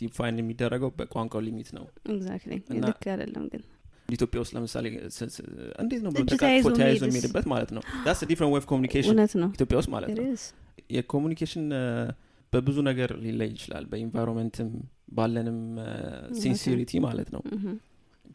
define 0.00 0.36
የሚደረገው 0.40 0.90
በቋንቋው 0.98 1.40
limit 1.46 1.70
ነው። 1.78 1.84
ልክ 2.82 3.04
አይደለም 3.12 3.44
ግን። 3.52 3.62
ኢትዮጵያ 4.08 4.38
ውስጥ 4.42 4.52
ለምሳሌ 4.56 4.86
እንዴት 5.82 6.00
ነው 6.04 6.10
ተያይዞ? 6.74 7.04
የሚሄድበት 7.04 7.46
ማለት 7.52 7.70
ነው? 7.76 7.82
that's 8.06 8.20
different 8.30 8.56
of 8.58 8.66
communication 8.66 9.18
ነው። 9.42 9.50
ኢትዮጵያ 9.50 9.76
ውስጥ 9.80 9.90
ማለት 9.90 10.10
ነው. 10.16 10.26
የ 10.90 11.00
communication 11.00 11.64
በብዙ 12.52 12.78
ነገር 12.88 13.10
ሊለይ 13.24 13.48
ይችላል። 13.48 13.84
በ 13.84 13.95
environment 13.95 14.58
ም 14.58 14.70
ባለንም 15.12 15.58
sincerity 16.42 16.92
ማለት 17.06 17.28
ነው። 17.34 17.42
Mhm. 17.54 17.74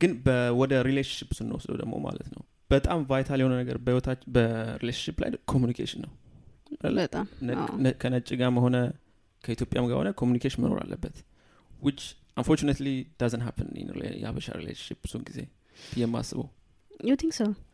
ግን 0.02 0.12
ወደ 0.60 0.74
relationship 0.88 1.30
ስንወስደው 1.38 1.76
ደግሞ 1.82 1.94
ማለት 2.06 2.28
ነው 2.36 2.44
በጣም 2.70 3.00
vital 3.10 3.40
የሆነ 3.42 3.54
ነገር 3.62 3.78
በህይወታችን 3.84 4.30
በ 4.36 4.47
relationship 4.47 5.18
ላይ 5.24 5.30
communication 5.52 6.02
ነው። 6.06 6.12
ከነጭ 8.02 8.30
ጋርም 8.40 8.58
ሆነ 8.64 8.78
ከኢትዮጵያም 9.44 9.86
ጋር 9.90 9.98
ሆነ 10.00 10.10
communication 10.22 10.62
መኖር 10.64 10.80
አለበት። 10.84 11.18
which 11.82 12.02
unfortunately 12.38 12.88
doesn't 13.20 13.42
happen 13.46 13.70
የሀበሻ 14.18 14.48
relationship 14.60 14.98
ብዙን 15.06 15.22
ጊዜ 15.30 15.40
የማስበው? 15.98 16.48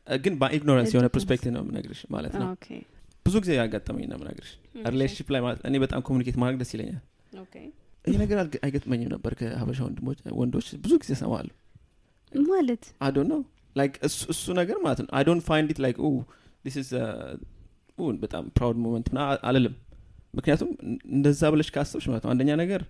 እ፣ 0.08 0.16
ግን 0.24 0.34
በ 0.40 0.49
ignorance 0.49 0.92
የሆነ. 0.94 1.08
perspective 1.14 1.52
ነው 1.56 1.62
የምነግርሽ 1.64 2.02
ማለት 2.16 2.34
ነው። 2.40 2.48
Okay. 2.54 2.80
ብዙ 3.26 3.36
ጊዜ 3.44 3.52
ያጋጠመኝ 3.60 4.06
ነው 4.08 4.18
የምነግርሽ። 4.18 4.52
relationship 4.90 5.28
ላይ 5.34 5.42
ማለት 5.46 5.60
እኔ 5.68 5.76
በጣም 5.84 6.00
communicate 6.08 6.38
ማድረግ 6.42 6.58
ደስ 6.62 6.72
ይለኛል. 6.76 7.02
ይህ 8.06 8.18
ነገር 8.24 8.38
አይገጥመኝም 8.66 9.10
ነበር 9.14 9.32
ከሀበሻ 9.40 9.80
ወንድሞች 9.88 10.18
ወንዶች 10.40 10.68
ብዙ 10.84 10.94
ጊዜ 11.04 11.12
ሰማሉ 11.22 11.48
ማለት? 12.32 12.84
don't 13.16 13.30
know 13.32 13.36
like 13.76 13.94
እሱ 14.32 14.44
ነገር 14.60 14.78
ማለት 14.86 15.00
ነው. 15.04 15.10
I 15.18 15.24
don't 15.28 15.44
find 15.50 15.70
it 15.74 15.80
like 15.86 15.98
this 16.66 16.76
is 16.82 16.90
በጣም 18.24 18.44
proud 18.58 18.78
moment 18.84 19.08
ምና 19.12 19.20
አልልም። 19.50 19.74
ምክንያቱም 20.38 20.70
እንደዛ 21.16 21.42
ብለሽ 21.54 21.68
ካሰብሽ 21.76 22.06
ማለት 22.12 22.24
ነው። 22.26 22.32
አንደኛ 22.34 22.52
ነገር 22.62 22.82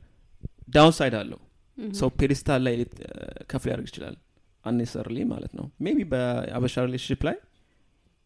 downside 0.75 1.15
አለው 1.19 1.39
ሰው 1.99 2.09
pedestal 2.19 2.61
ላይ 2.67 2.75
ከፍ 3.51 3.63
ሊያደርግ 3.67 3.87
ይችላል። 3.91 4.15
unnecessarily 4.63 5.17
ማለት 5.31 5.53
ነው። 5.59 5.65
maybe 5.85 5.99
በአበሻ 6.11 6.75
relationship 6.87 7.21
ላይ 7.27 7.37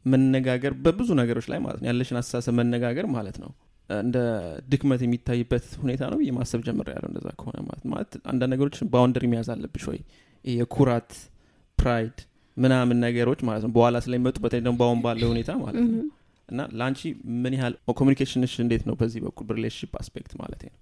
መነጋገር 0.06 0.74
በብዙ 0.84 1.10
ነገሮች 1.22 1.48
ላይ 1.52 1.60
ማለት 1.66 1.80
ነው። 1.82 1.88
ያለሽን 1.92 2.18
አስተሳሰብ 2.20 2.54
መነጋገር 2.60 3.06
ማለት 3.16 3.38
ነው። 3.44 3.50
እንደ 3.90 4.18
ድክመት 4.72 5.02
የሚታይበት 5.06 5.66
ሁኔታ 5.82 6.04
ነው 6.12 6.18
ብዬ 6.22 6.32
ማሰብ 6.38 6.62
ጀምር 6.68 6.88
ያለው 6.94 7.10
እንደዛ 7.12 7.28
ከሆነ 7.40 7.58
ማለት 7.68 7.84
ማለት 7.92 8.12
አንዳንድ 8.32 8.52
ነገሮችን 8.54 8.90
boundary 8.94 9.26
መያዝ 9.34 9.50
አለብሽ 9.54 9.86
ወይ? 9.92 10.00
የኩራት 10.46 11.12
pride 11.78 12.18
ምናምን 12.58 12.98
ነገሮች 13.04 13.40
ማለት 13.48 13.64
ነው። 13.66 13.72
በኋላ 13.74 13.98
ስለሚመጡ 14.04 14.38
በተለይ 14.44 14.64
ደግሞ 14.64 14.78
በአሁን 14.80 15.00
ባለው 15.04 15.30
ሁኔታ 15.34 15.52
ማለት 15.62 15.82
ነው። 15.86 16.06
እና 16.50 16.62
ለአንቺ 16.78 17.02
ምን 17.42 17.54
ያህል 17.56 17.74
communication 17.98 18.43
ሽ 18.43 18.54
እንዴት 18.64 18.84
ነው 18.88 18.96
በዚህ 19.00 19.22
በኩል 19.26 19.46
በ 19.48 19.54
relationship 19.54 19.94
aspect 20.02 20.34
ማለት 20.42 20.62
ነው? 20.66 20.74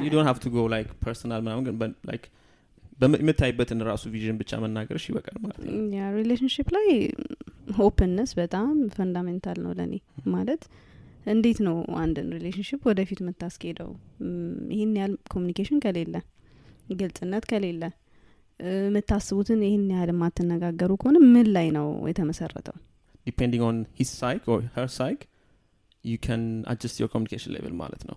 you 0.00 0.10
don't 0.12 0.26
have 0.28 0.38
to 0.42 0.50
go 0.52 0.66
like 0.72 0.88
personal 1.02 1.40
ምናምን 1.44 1.62
ግን 1.66 1.74
በም- 3.00 3.18
የምታይበትን 3.18 3.80
ራሱ 3.86 4.02
vision 4.14 4.36
ብቻ 4.40 4.60
መናገርሽ 4.62 5.04
ይበቃል 5.10 5.36
ማለት 5.42 5.58
ነው። 5.66 5.74
ያ 5.94 6.08
relationship 6.16 6.68
ላይ 6.76 6.88
openness 7.84 8.30
በጣም 8.38 8.68
fundamental 8.94 9.58
ነው 9.64 9.72
ለእኔ 9.78 9.94
ማለት 10.34 10.62
እንዴት 11.26 11.58
ነው 11.66 11.74
አንድን 12.00 12.28
relationship 12.36 12.80
ወደፊት 12.88 13.18
የምታስኬደው? 13.22 13.90
ይህን 14.74 14.92
ያህል 14.98 15.14
communication 15.32 15.80
ከሌለ 15.84 16.14
ግልጽነት 16.94 17.44
ከሌለ 17.50 17.82
የምታስቡትን 18.60 19.60
ይህን 19.66 19.84
ያህል 19.92 20.10
የማትነጋገሩ 20.12 20.90
ከሆነ 21.00 21.16
ምን 21.26 21.46
ላይ 21.56 21.66
ነው 21.76 21.86
የተመሰረተው? 22.10 22.76
depending 23.26 23.62
on 23.68 23.78
his 23.98 24.10
psyche 24.20 24.42
or 24.52 24.60
her 24.76 24.88
psyche 24.96 25.20
you 26.04 26.14
can 26.24 26.42
adjust 26.72 26.96
your 27.02 27.10
communication 27.14 27.52
level 27.56 27.74
ማለት 27.82 28.02
ነው። 28.08 28.16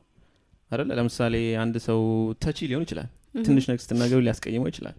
አይደለ? 0.71 0.89
ለምሳሌ 0.99 1.33
አንድ 1.63 1.75
ሰው 1.87 1.99
touchy 2.43 2.59
ሊሆን 2.69 2.85
ይችላል። 2.87 3.09
ትንሽ 3.41 3.63
ነገር 3.69 3.81
ስትናገሩ 3.83 4.19
ሊያስቀይመው 4.25 4.67
ይችላል። 4.71 4.95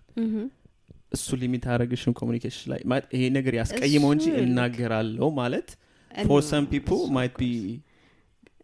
እሱ 1.17 1.37
limit 1.41 1.65
ያደረግሽን 1.69 2.13
communication 2.21 2.69
ላይ 2.73 2.81
ይሄ 3.15 3.23
ነገር 3.37 3.55
ያስቀይመው 3.61 4.11
እንጂ 4.17 4.25
እናገራለው 4.43 5.29
ማለት 5.41 5.69
for 6.11 6.41
some 6.49 6.65
people 6.73 7.03
might 7.17 7.35
be 7.39 7.45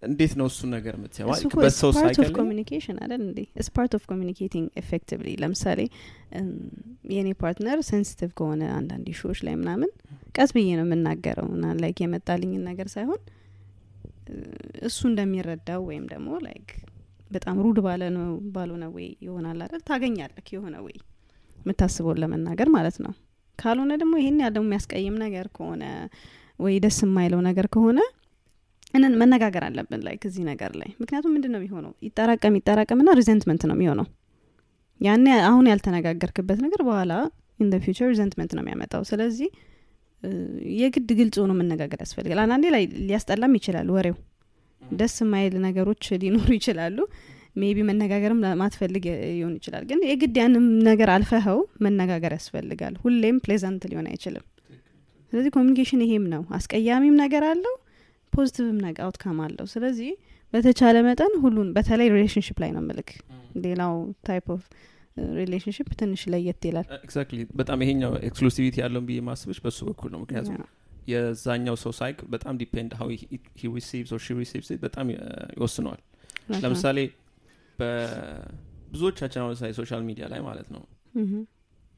እንዴት 0.03 0.33
ነው 0.39 0.47
ነገር 0.71 0.95
እሱ 1.33 1.47
በሰው 1.57 1.91
part 1.91 2.07
of 2.11 2.17
psyche 2.19 2.31
communication 2.39 2.97
አይደል 3.03 3.23
እንዴ? 3.25 3.41
it's 3.61 3.71
part 3.75 3.93
of 3.99 4.05
communicating 4.11 4.67
effectively 4.83 5.29
ለምሳሌ 5.43 5.81
የእኔ 7.11 7.29
partner 7.41 7.79
sensitive 7.89 8.31
ከሆነ 8.39 8.63
አንዳንድ 8.79 9.07
issue 9.13 9.28
ዎች 9.28 9.41
ላይ 9.47 9.55
ምናምን 9.61 9.91
ቀስ 10.37 10.51
ብዬ 10.57 10.69
ነው 10.79 10.87
የምናገረው 10.87 11.49
እና 11.55 11.73
like 11.83 11.99
የመጣልኝን 12.05 12.63
ነገር 12.71 12.89
ሳይሆን 12.95 13.21
እሱ 14.89 15.01
እንደሚረዳው 15.11 15.81
ወይም 15.89 16.05
ደግሞ 16.13 16.31
like 16.47 16.69
በጣም 17.31 17.57
rude 17.65 17.79
ባለ 17.85 18.03
ነው 18.15 18.25
ባልሆነ 18.55 18.85
way 18.95 19.07
ይሆናል 19.25 19.59
አይደል? 19.65 19.83
ታገኛለክ 19.89 20.47
የሆነ 20.55 20.77
way 20.87 20.97
የምታስበውን 21.59 22.21
ለመናገር 22.23 22.69
ማለት 22.77 22.97
ነው። 23.05 23.13
ካልሆነ 23.59 23.93
ደግሞ 24.01 24.15
ይሄን 24.21 24.39
ያለው 24.45 24.63
የሚያስቀይም 24.65 25.17
ነገር 25.23 25.47
ከሆነ 25.57 25.85
ወይ 26.61 26.75
ደስ 26.85 26.99
የማይለው 27.05 27.41
ነገር 27.49 27.67
ከሆነ 27.75 27.99
እንን 28.95 29.13
መነጋገር 29.21 29.65
አለብን 29.67 30.01
ላይ 30.07 30.15
እዚህ 30.29 30.45
ነገር 30.49 30.73
ላይ። 30.81 30.89
ምክንያቱም 31.01 31.33
ምንድን 31.35 31.53
ነው 31.55 31.61
የሚሆነው? 31.61 31.93
ይጠራቀም 32.07 32.55
ይጠራቀምና 32.59 33.11
resentment 33.19 33.63
ነው 33.71 33.77
የሚሆነው። 33.77 34.07
ያኔ 35.01 35.27
አሁን 35.49 35.67
ያልተነጋገርክበት 35.71 36.59
ነገር 36.65 36.81
በኋላ 36.89 37.13
in 37.61 37.71
future 37.85 38.09
resentment 38.13 38.53
ነው 38.57 38.63
የሚያመጣው። 38.65 39.03
ስለዚህ 39.11 39.49
የግድ 40.79 41.11
ግልጽ 41.19 41.37
ሆኖ 41.43 41.53
መነጋገር 41.61 42.01
ያስፈልጋል። 42.05 42.41
አንዳንዴ 42.45 42.67
ላይ 42.75 42.83
ሊያስጠላም 43.03 43.53
ይችላል 43.59 43.89
ወሬው። 43.95 44.17
ደስ 44.83 45.15
የማይል 45.23 45.55
ነገሮች 45.65 46.05
ሊኖሩ 46.23 46.49
ይችላሉ። 46.59 46.99
maybe 47.61 47.79
መነጋገርም 47.89 48.41
ማትፈልግ 48.61 49.05
ሊሆን 49.31 49.55
ይችላል። 49.59 49.85
ግን 49.89 50.01
የግድ 50.11 50.37
ያንም 50.41 50.67
ነገር 50.89 51.09
አልፈኸው 51.15 51.59
መነጋገር 51.87 52.33
ያስፈልጋል። 52.37 52.95
ሁሌም 53.03 53.39
pleasant 53.45 53.83
ሊሆን 53.91 54.07
አይችልም። 54.11 54.45
ስለዚህ 55.33 55.51
communication 55.57 56.03
ይሄም 56.07 56.25
ነው። 56.35 56.43
አስቀያሚም 56.59 57.17
ነገር 57.23 57.45
አለው 57.51 57.75
positive 58.33 58.69
ም 58.69 58.79
ነገር 58.85 59.03
outcome 59.07 59.39
አለው። 59.45 59.67
ስለዚህ 59.73 60.11
በተቻለ 60.53 60.97
መጠን 61.07 61.33
ሁሉን 61.43 61.69
በተለይ 61.77 62.09
relationship 62.15 62.57
ላይ 62.63 62.71
ነው 62.77 62.83
ምልክ 62.87 63.11
ሌላው 63.65 63.95
type 64.27 64.47
of 64.55 64.63
relationship 65.39 65.89
ትንሽ 66.01 66.23
ለየት 66.33 66.63
ይላል። 66.69 66.87
exactly 67.01 67.41
በጣም 67.59 67.79
ይሄኛው 67.85 68.13
exclusivity 68.29 68.77
ያለውን 68.83 69.07
ብዬ 69.09 69.19
ማስብሽ 69.27 69.59
በሱ 69.65 69.79
በኩል 69.89 70.11
ነው። 70.15 70.21
ምክንያቱም 70.25 70.59
የዛኛው 71.07 71.77
ሰው 71.83 71.93
ሳይክ 71.99 72.19
በጣም 72.33 72.55
depend 72.61 72.93
how 72.99 73.09
he 73.13 73.39
receives 73.75 74.11
or 74.15 74.23
she 74.25 74.37
receives 74.39 74.69
በጣም 74.83 75.07
እ፣ 75.15 75.19
ይወስነዋል። 75.57 76.01
ለምሳሌ 76.65 76.99
በብዙዎቻችን 77.79 79.41
አሁን 79.43 79.55
say 79.59 79.73
social 79.79 80.03
media 80.07 80.25
ላይ 80.33 80.41
ማለት 80.47 80.69
ነው 80.75 80.83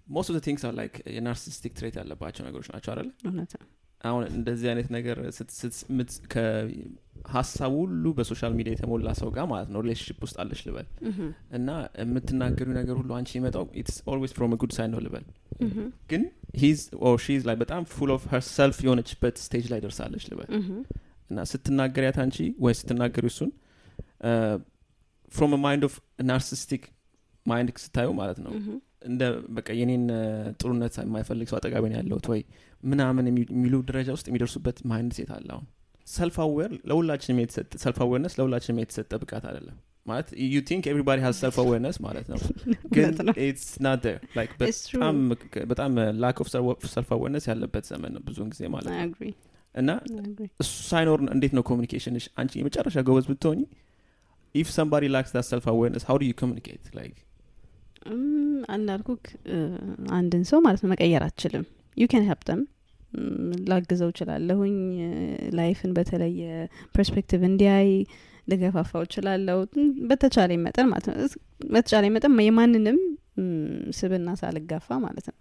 most 0.08 0.30
of 0.32 0.38
things 0.46 0.62
are 0.68 0.74
like 0.78 0.94
የ 1.14 1.22
narcissistic 1.22 1.72
trait 1.76 1.96
ያለባቸው 2.00 2.42
ነገሮች 2.48 2.68
ናቸው 2.74 2.90
አይደለ 2.94 3.10
አሁን 4.02 4.22
እንደዚህ 4.32 4.66
አይነት 4.70 4.88
ነገር 4.94 5.16
ከሀሳቡ 6.32 7.72
ሁሉ 7.82 8.04
በ 8.16 8.25
social 8.25 8.52
media 8.58 8.72
የተሞላ 8.74 9.08
ሰው 9.20 9.28
ጋር 9.36 9.44
ማለት 9.52 9.68
ነው 9.74 9.80
relationship 9.84 10.18
ውስጥ 10.26 10.36
አለች 10.42 10.60
ልበል። 10.66 10.86
እና 11.58 11.68
የምትናገሩ 12.02 12.68
ነገር 12.78 12.94
ሁሉ 13.00 13.10
አንቺ 13.18 13.30
የመጣው 13.38 13.64
it's 13.80 13.96
always 14.12 14.32
from 14.38 14.54
good 14.62 14.72
side 14.76 14.90
ነው 14.94 15.00
ልበል። 15.06 15.26
ግን 16.10 16.22
he's 16.62 16.80
or 17.08 17.18
she's 17.26 17.42
like 17.48 17.56
በጣም 17.62 17.82
full 17.92 18.12
of 18.16 18.24
herself 18.32 18.78
የሆነችበት 18.86 19.36
stage 19.44 19.66
ላይ 19.72 19.80
ደርሳለች 19.84 20.24
ልበል። 20.32 20.48
እና 21.30 21.44
ስትናገሪያት 21.50 22.18
አንቺ 22.24 22.36
ወይ 22.64 22.74
ስትናገሪ 22.80 23.26
እሱን 23.32 23.52
from 25.32 25.52
mind 25.62 25.84
of 25.88 25.94
narcissistic 26.28 26.82
mind 27.46 27.70
ስታዩ 27.84 28.08
ማለት 28.18 28.38
ነው 28.44 28.52
እንደ 29.02 29.22
በቃ 29.56 29.68
የኔን 29.78 30.04
ጥሩነት 30.60 30.96
የማይፈልግ 31.00 31.46
ሰው 31.50 31.56
አጠገቤ 31.58 31.84
ነው 31.90 31.96
ያለሁት 32.00 32.26
ወይ 32.32 32.40
ምናምን 32.82 33.24
የሚ- 33.30 33.48
የሚሉ 33.52 33.74
ደረጃ 33.88 34.08
ውስጥ 34.16 34.26
የሚደርሱበት 34.30 34.78
mindset 34.90 35.30
አለ 35.36 35.48
አሁን። 35.54 35.66
self 36.06 36.36
aware 36.44 36.70
ለሁላችንም 36.88 37.38
የተሰጠ 37.42 37.72
self 37.82 37.98
awareness 38.04 38.34
ለሁላችንም 38.38 38.78
የተሰጠ 38.82 39.12
ብቃት 39.22 39.44
አይደለም። 39.50 39.76
ማለት 40.06 40.28
you 40.46 40.60
think 40.68 40.84
everybody 40.90 41.18
has 41.24 41.36
self 41.42 41.56
awareness 41.62 41.96
ማለት 42.06 42.26
ነው። 42.30 42.38
ግን 42.96 43.12
it's 43.44 43.66
not 43.84 44.04
like. 44.36 44.50
በጣም 44.60 45.18
በጣም 45.70 45.92
lack 46.22 46.38
of 46.44 46.48
self 46.94 47.10
awareness 47.16 47.44
ያለበት 47.50 47.84
ዘመን 47.90 48.12
ነው 48.16 48.22
ብዙውን 48.26 48.48
ጊዜ 48.54 48.62
ማለት 48.72 48.90
I 48.90 48.96
ነው። 48.96 49.04
agree. 49.08 49.32
እና 49.74 49.90
I 50.10 50.24
agree. 50.24 50.48
እሱ 50.60 50.72
ሳይኖር 50.88 51.20
እንዴት 51.34 51.52
ነው 51.56 51.64
communication 51.68 52.14
ሽ 52.14 52.24
አንቺ 52.40 52.52
የመጨረሻ 52.60 52.96
ጎበዝ 53.06 53.28
ብትሆኝ 53.30 53.60
if 54.54 54.70
somebody 54.76 55.04
lacks 55.12 55.30
that 55.36 55.46
self 55.50 55.66
awareness 55.70 56.04
how 56.08 56.18
do 56.18 56.26
you 56.26 56.34
communicate 56.40 56.86
like 56.96 57.14
እንዳልኩክ 58.74 59.24
አንድን 60.14 60.42
ሰው 60.50 60.60
ማለት 60.64 60.80
ነው 60.82 60.90
መቀየር 60.92 61.22
አትችልም 61.26 61.64
you 61.96 62.06
can 62.06 62.24
help 62.26 62.42
them 62.48 62.60
ላግዘው 63.70 64.10
እችላለሁኝ። 64.12 64.76
life 65.58 65.79
ን 65.79 65.90
በተለየ 65.96 66.42
perspective 66.94 67.42
እንዲያይ 67.48 67.88
ልገፋፋው 68.48 69.02
እችላለሁ። 69.06 69.58
በተቻለ 70.10 70.52
መጠን 70.64 70.86
ማለት 70.92 71.06
ነው። 71.10 71.16
በተቻለ 71.74 72.04
መጠን 72.14 72.38
የማንንም 72.46 72.98
ስብና 73.98 74.30
ሳልጋፋ 74.40 74.88
ማለት 75.04 75.26
ነው። 75.30 75.36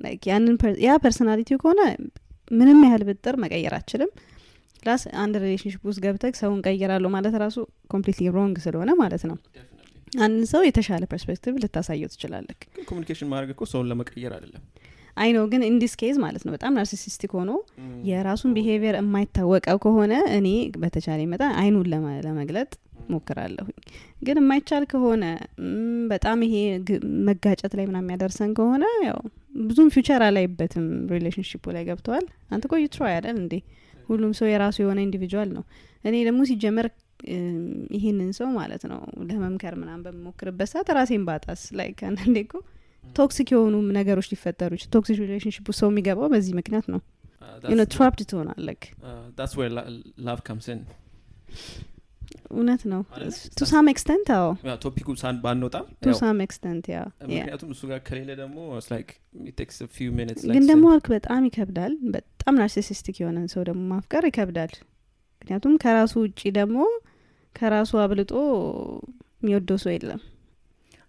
like 0.00 0.24
ያንን 0.30 0.56
ያ 0.84 0.96
personality 1.04 1.50
ከሆነ 1.60 1.80
ምንም 2.50 2.78
ያህል 2.86 3.02
ብጥር 3.08 3.34
መቀየር 3.42 3.74
አልችልም 3.78 4.10
plus 4.82 5.02
አንድ 5.22 5.34
relationship 5.42 5.82
ውስጥ 5.88 6.00
ገብተህ 6.04 6.36
ሰውን 6.40 6.60
ቀይራለሁ 6.66 7.08
ማለት 7.14 7.34
ራሱ 7.42 7.56
completely 7.92 8.28
wrong 8.36 8.56
ስለሆነ 8.64 8.90
ማለት 9.00 9.22
ነው። 9.30 9.36
አንድን 10.18 10.46
ሰው 10.52 10.62
የተሻለ 10.66 11.04
perspective 11.10 11.54
ልታሳየው 11.64 12.08
ትችላለህ። 12.14 12.56
communication 12.88 13.28
ማድረግ 13.32 13.50
እኮ 13.54 13.64
ሰውን 13.72 13.88
ለመቀየር 13.90 14.32
አይደለም 14.36 14.62
አይ 15.16 15.30
ነው 15.32 15.44
ግን 15.50 15.62
in 15.66 15.75
this 15.75 15.92
case 16.00 16.16
ማለት 16.22 16.42
ነው 16.46 16.52
በጣም 16.54 16.74
narcissistic 16.76 17.32
ሆኖ 17.38 17.50
የራሱን 18.08 18.52
behavior 18.56 18.96
የማይታወቀው 18.98 19.78
ከሆነ 19.84 20.12
እኔ 20.36 20.48
በተቻለ 20.82 21.20
መጠን 21.30 21.52
አይኑን 21.60 21.88
ለመ- 21.92 22.20
ለመግለጥ 22.26 22.70
ሞክራለሁኝ። 23.10 23.76
ግን 24.22 24.38
የማይቻል 24.40 24.84
ከሆነ 24.90 25.24
በጣም 26.10 26.38
ይሄ 26.46 26.54
መጋጨት 27.28 27.72
ላይ 27.78 27.84
ምናምን 27.86 28.04
የሚያደርሰን 28.04 28.50
ከሆነ 28.58 28.84
ያው 29.06 29.18
ብዙም 29.64 29.88
future 29.94 30.22
አላይበትም 30.26 30.84
relationship 31.14 31.57
ኡ 31.57 31.64
ላይ 31.76 31.84
ገብተዋል። 31.88 32.26
አንተ 32.50 32.64
ቆይ 32.72 32.84
true 32.88 33.02
አይደል 33.10 33.36
እንዴ? 33.40 33.54
ሁሉም 34.08 34.32
ሰው 34.38 34.48
የራሱ 34.48 34.76
የሆነ 34.82 34.98
individual 35.04 35.50
ነው። 35.56 35.64
እኔ 36.04 36.16
ደግሞ 36.26 36.40
ሲጀመር 36.48 36.86
ይህንን 37.96 38.30
ሰው 38.36 38.48
ማለት 38.54 38.82
ነው 38.90 39.00
ለመምከር 39.28 39.74
ምናምን 39.80 40.02
በምሞክርበት 40.06 40.68
ሰዓት 40.72 40.88
ራሴን 40.96 41.24
ባጣስ? 41.26 41.62
like 41.78 41.98
አንዳንዴ 42.08 42.36
እኮ 42.46 42.54
toxic 43.04 43.48
የሆኑ 43.52 43.76
ነገሮች 43.96 44.28
ሊፈጠሩ 44.32 44.70
ይችላል 44.76 44.92
toxic 44.94 45.18
relationship 45.24 45.68
ሰው 45.78 45.88
የሚገባው 45.90 46.28
በዚህ 46.32 46.54
ምክንያት 46.58 46.86
ነው። 46.92 47.00
trapped 47.92 48.20
ትሆናለክ 48.30 48.82
love 50.26 50.38
comes 50.46 50.66
in 50.70 50.80
እውነት 52.52 52.82
ነው። 52.92 53.00
አይደል? 53.14 53.32
to 53.58 53.66
some 53.70 53.86
extent 53.92 54.28
አዎ። 54.36 54.48
topic 54.82 55.01
ኡ 55.01 55.08
ባንወጣም 55.44 55.84
to 55.98 56.08
ያው 56.08 56.16
some 56.20 56.38
extent 56.44 56.84
ያ 56.92 56.98
ምክንያቱም 57.24 57.70
እሱ 57.74 57.82
ጋር 57.90 58.00
ከሌለ 58.06 58.30
ደግሞ 58.40 58.58
ግን 60.54 60.64
ደግሞ 60.70 60.86
አልክ 60.94 61.06
በጣም 61.14 61.44
ይከብዳል። 61.48 61.94
በጣም 62.14 62.54
narcissistic 62.60 63.18
የሆነን 63.22 63.48
ሰው 63.54 63.64
ደግሞ 63.68 63.82
ማፍቀር 63.92 64.26
ይከብዳል። 64.30 64.72
ምክንያቱም 65.42 65.74
ከራሱ 65.84 66.14
ውጪ 66.24 66.40
ደግሞ 66.58 66.78
ከራሱ 67.54 67.92
አብልጦ 68.02 68.32
የሚወደው 69.42 69.78
ሰው 69.82 69.92
የለም 69.94 70.20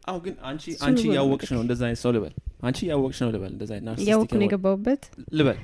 አሁን 0.03 0.17
ግን 0.25 0.35
አንቺ 0.49 0.63
አንቺ 0.85 1.01
ነው 1.03 1.13
እያወቅሽ 1.13 1.49
ነው 1.55 1.61
እንደዛ 1.63 1.81
አይነት 1.87 1.99
ሰው 2.03 2.11
ልበል። 2.15 2.33
አንቺ 2.63 2.79
እያወቅሽ 2.85 3.19
ነው 3.23 3.29
ልበል 3.35 3.51
እንደዛ 3.53 3.71
እያወቅኩ 4.03 4.33
ነው 4.39 4.45
የገባሁበት? 4.45 5.03
ልበል። 5.33 5.59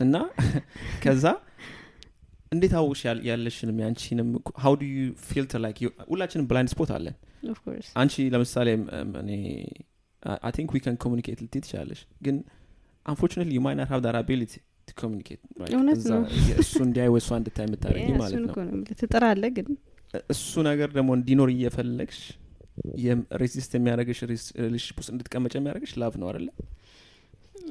እና 0.00 0.14
ከዛ 1.04 1.24
እንዴት 2.52 2.74
አወቅሽ 2.78 3.00
ያለሽንም 3.28 3.78
ያንቺንም 3.84 4.28
how 4.64 4.74
do 4.80 4.90
you 4.92 5.00
filter 5.28 5.60
like 5.64 5.78
ሁላችንም 6.10 6.46
blind 6.50 6.70
spot 6.74 6.90
አለን። 6.96 7.16
አንቺ 7.96 8.14
ለምሳሌ 8.34 8.68
እኔ 9.22 9.30
I 10.38 10.52
think 10.56 10.70
we 10.74 10.80
can 10.84 10.96
communicate 11.04 11.40
ልትይ 11.44 11.60
ትችላለሽ 11.64 12.00
ግን 12.26 12.36
unfortunately 13.06 13.52
you 13.56 13.62
might 13.66 13.80
not 13.80 13.88
have 13.92 14.00
that 14.06 14.16
ability 14.20 14.54
communicate 14.96 15.40
እሱ 16.62 16.74
እንዲያይ 16.86 17.08
እሷ 17.14 17.28
እንድታይ 17.40 17.64
የምታደርጊ 17.68 18.08
ማለት 18.20 18.40
ነው። 18.42 18.54
ትጥራለህ 19.00 19.52
ግን? 19.56 19.68
እሱ 20.30 20.52
ነገር 20.68 20.88
ደግሞ 20.96 21.10
እንዲኖር 21.18 21.48
እየፈለግሽ 21.54 22.20
resist 23.42 23.72
የሚያደረግሽ 23.76 24.18
relationship 24.24 24.96
ውስጥ 25.00 25.10
እንድትቀመጭ 25.12 25.52
የሚያደረግሽ 25.56 25.92
love 26.02 26.14
ነው 26.22 26.28
አደለ 26.30 26.48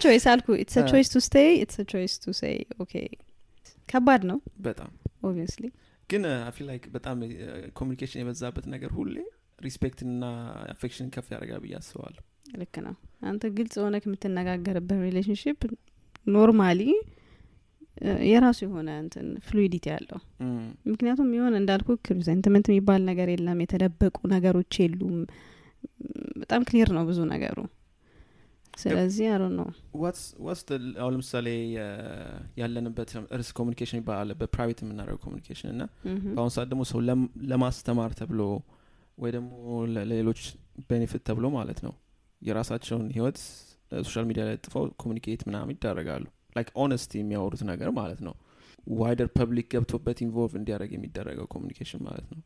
choice 0.03 0.25
አልኩ 0.32 0.48
it's 0.55 0.77
Uh. 0.77 0.88
choice 0.91 1.10
to 1.13 1.22
stay 1.27 1.50
it's 1.60 1.77
choice 1.91 2.13
to 2.24 2.34
say 2.39 2.58
okay 2.84 2.93
ከባድ 3.89 4.22
ነው? 4.32 4.38
በጣም 4.68 4.92
obviously 5.24 5.65
ግን 6.10 6.24
I 6.29 6.62
like 6.70 6.84
በጣም 6.92 7.18
communication 7.74 8.20
የበዛበት 8.22 8.65
ነገር 8.74 8.92
ሁሌ 8.98 9.15
respect 9.62 9.99
ን 9.99 10.10
ና 10.20 10.25
affection 10.74 11.08
ከፍ 11.15 11.27
ያደርጋል 11.34 11.60
ብዬ 11.65 11.74
አስባለሁ። 11.80 12.22
ልክ 12.62 12.75
ነው። 12.86 12.96
አንተ 13.30 13.44
ግልጽ 13.58 13.75
ሆነ 13.84 13.98
የምትነጋገርበት 14.03 15.00
relationship 15.08 15.60
normally 16.25 16.82
የራሱ 18.30 18.60
የሆነ 18.65 18.89
እንትን 19.01 19.27
fluidity 19.48 19.86
Mm. 20.44 20.63
ምክንያቱም 20.92 21.27
የሆነ 21.36 21.53
እንዳልኩ 21.62 21.88
resentment 22.17 22.65
የሚባል 22.70 23.01
ነገር 23.10 23.27
የለም 23.34 23.60
የተደበቁ 23.63 24.18
ነገሮች 24.34 24.74
የሉም። 24.82 25.18
በጣም 26.42 26.62
clear 26.70 26.89
ነው 26.96 27.03
ብዙ 27.10 27.20
ነገሩ። 27.32 27.58
ስለዚህ 28.74 29.25
አሮ 29.34 29.44
ነው 29.58 29.68
አሁን 30.98 31.12
ለምሳሌ 31.15 31.48
ያለንበት 32.62 33.10
እርስ 33.36 33.50
communication 33.60 34.00
ይባላል 34.01 34.32
በ 34.39 34.48
private 34.48 34.79
የምናደርገው 34.84 35.20
communication 35.25 35.70
እና 35.74 35.84
በአሁኑ 36.27 36.50
ሰዓት 36.56 36.70
ደግሞ 36.72 36.84
ሰው 36.92 37.01
ለማስተማር 37.51 38.13
ተብሎ 38.22 38.42
ወይ 39.18 39.32
ደግሞ 39.36 39.53
ለሌሎች 39.96 40.42
benefit 40.89 41.24
ተብሎ 41.30 41.48
ማለት 41.58 41.82
ነው 41.88 41.94
የራሳቸውን 42.42 43.06
ህይወት 43.15 43.39
social 44.03 44.25
media 44.29 44.43
ላይ 44.47 44.57
ለጥፈው 44.63 44.86
communicate 45.01 45.41
ምናምን 45.47 45.71
ይዳረጋሉ 45.75 46.25
like 46.55 46.70
honestly 46.77 47.12
የሚያወሩት 47.19 47.62
ነገር 47.71 47.89
ማለት 48.00 48.19
ነው። 48.27 48.35
wider 48.98 49.27
public 49.38 49.67
ገብቶበት 49.73 50.17
involve 50.25 50.53
እንዲያደርግ 50.59 50.91
የሚደረገው 50.95 51.47
communication 51.53 52.01
ማለት 52.07 52.27
ነው። 52.33 52.41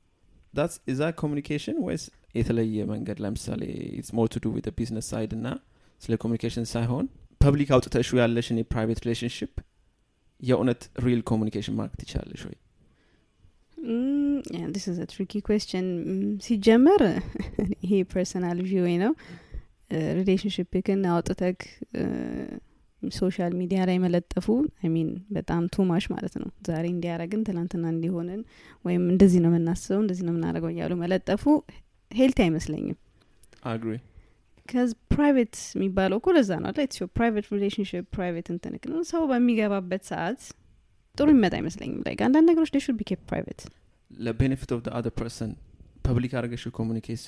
is 0.88 1.02
a 1.22 1.26
communication 1.26 1.78
ወይስ 1.86 2.04
የተለየ 2.36 2.86
መንገድ? 2.92 3.18
ለምሳሌ 3.24 3.62
it's 3.98 4.12
more 4.18 4.28
to 4.34 4.42
do 4.44 4.48
business 4.78 5.08
side 5.12 5.32
እና 5.38 5.48
ስለ 6.02 6.14
communication 6.24 6.66
ሳይሆን 6.74 7.06
public 7.42 7.70
አውጥተሹ 7.76 8.10
ያለሽን 8.22 8.60
የ 8.62 8.70
private 8.70 9.00
relationship 9.06 9.52
የእውነት 10.40 10.82
real 11.06 11.22
communication 11.24 11.76
ማድረግ 11.80 11.98
ትችላለሽ 12.02 12.42
ወይ? 12.48 12.58
tricky 15.10 15.34
question 15.48 15.86
ሲጀመር 16.46 17.02
ይሄ 17.84 17.92
personal 18.12 18.60
view 18.68 18.86
ነው 19.04 19.14
relationship 20.18 20.81
ክን 20.81 21.02
አውጥተክ 21.12 21.60
social 23.02 23.52
media 23.60 23.80
ላይ 23.90 23.98
መለጠፉ 24.04 24.46
mean 24.94 25.10
በጣም 25.36 25.64
too 25.74 25.88
much 25.88 26.06
ማለት 26.14 26.36
ነው። 26.42 26.50
ዛሬ 26.68 26.86
እንዲያረግን 26.94 27.42
ትላንትና 27.48 27.86
እንዲሆንን 27.94 28.42
ወይም 28.86 29.04
እንደዚህ 29.14 29.40
ነው 29.44 29.52
የምናስበው 29.52 30.00
እንደዚህ 30.04 30.24
ነው 30.28 30.34
የምናደርገው 30.34 30.72
እያሉ 30.74 30.94
መለጠፉ 31.04 31.44
healthy 32.12 32.40
አይመስለኝም። 32.46 32.98
agree። 33.66 33.94
cause 34.68 34.92
private 35.12 35.56
የሚባለው 35.76 36.18
እኮ 36.22 36.30
ለዛ 36.38 36.52
ነው 36.64 36.72
like 36.78 36.96
private 37.18 37.46
relationship 37.54 38.06
private 38.16 38.48
እንትንክ 38.54 38.84
ነው። 38.92 39.00
ሰው 39.12 39.22
በሚገባበት 39.32 40.04
ሰዓት 40.12 40.42
ጥሩ 41.16 41.28
ይመጣ 41.36 41.54
አይመስለኝም። 41.60 42.02
like 42.08 42.16
አንዳንድ 42.28 42.48
ነገሮች 42.52 42.72
should 42.86 42.98
be 43.00 43.06
kept 43.12 43.22
private 43.30 43.62
ለ 44.20 44.31
benefit 44.31 44.70
of 44.76 44.82
other 44.98 45.08
person 45.18 45.54
public 46.08 46.34
አርገሽው 46.40 46.72
communicate 46.78 47.24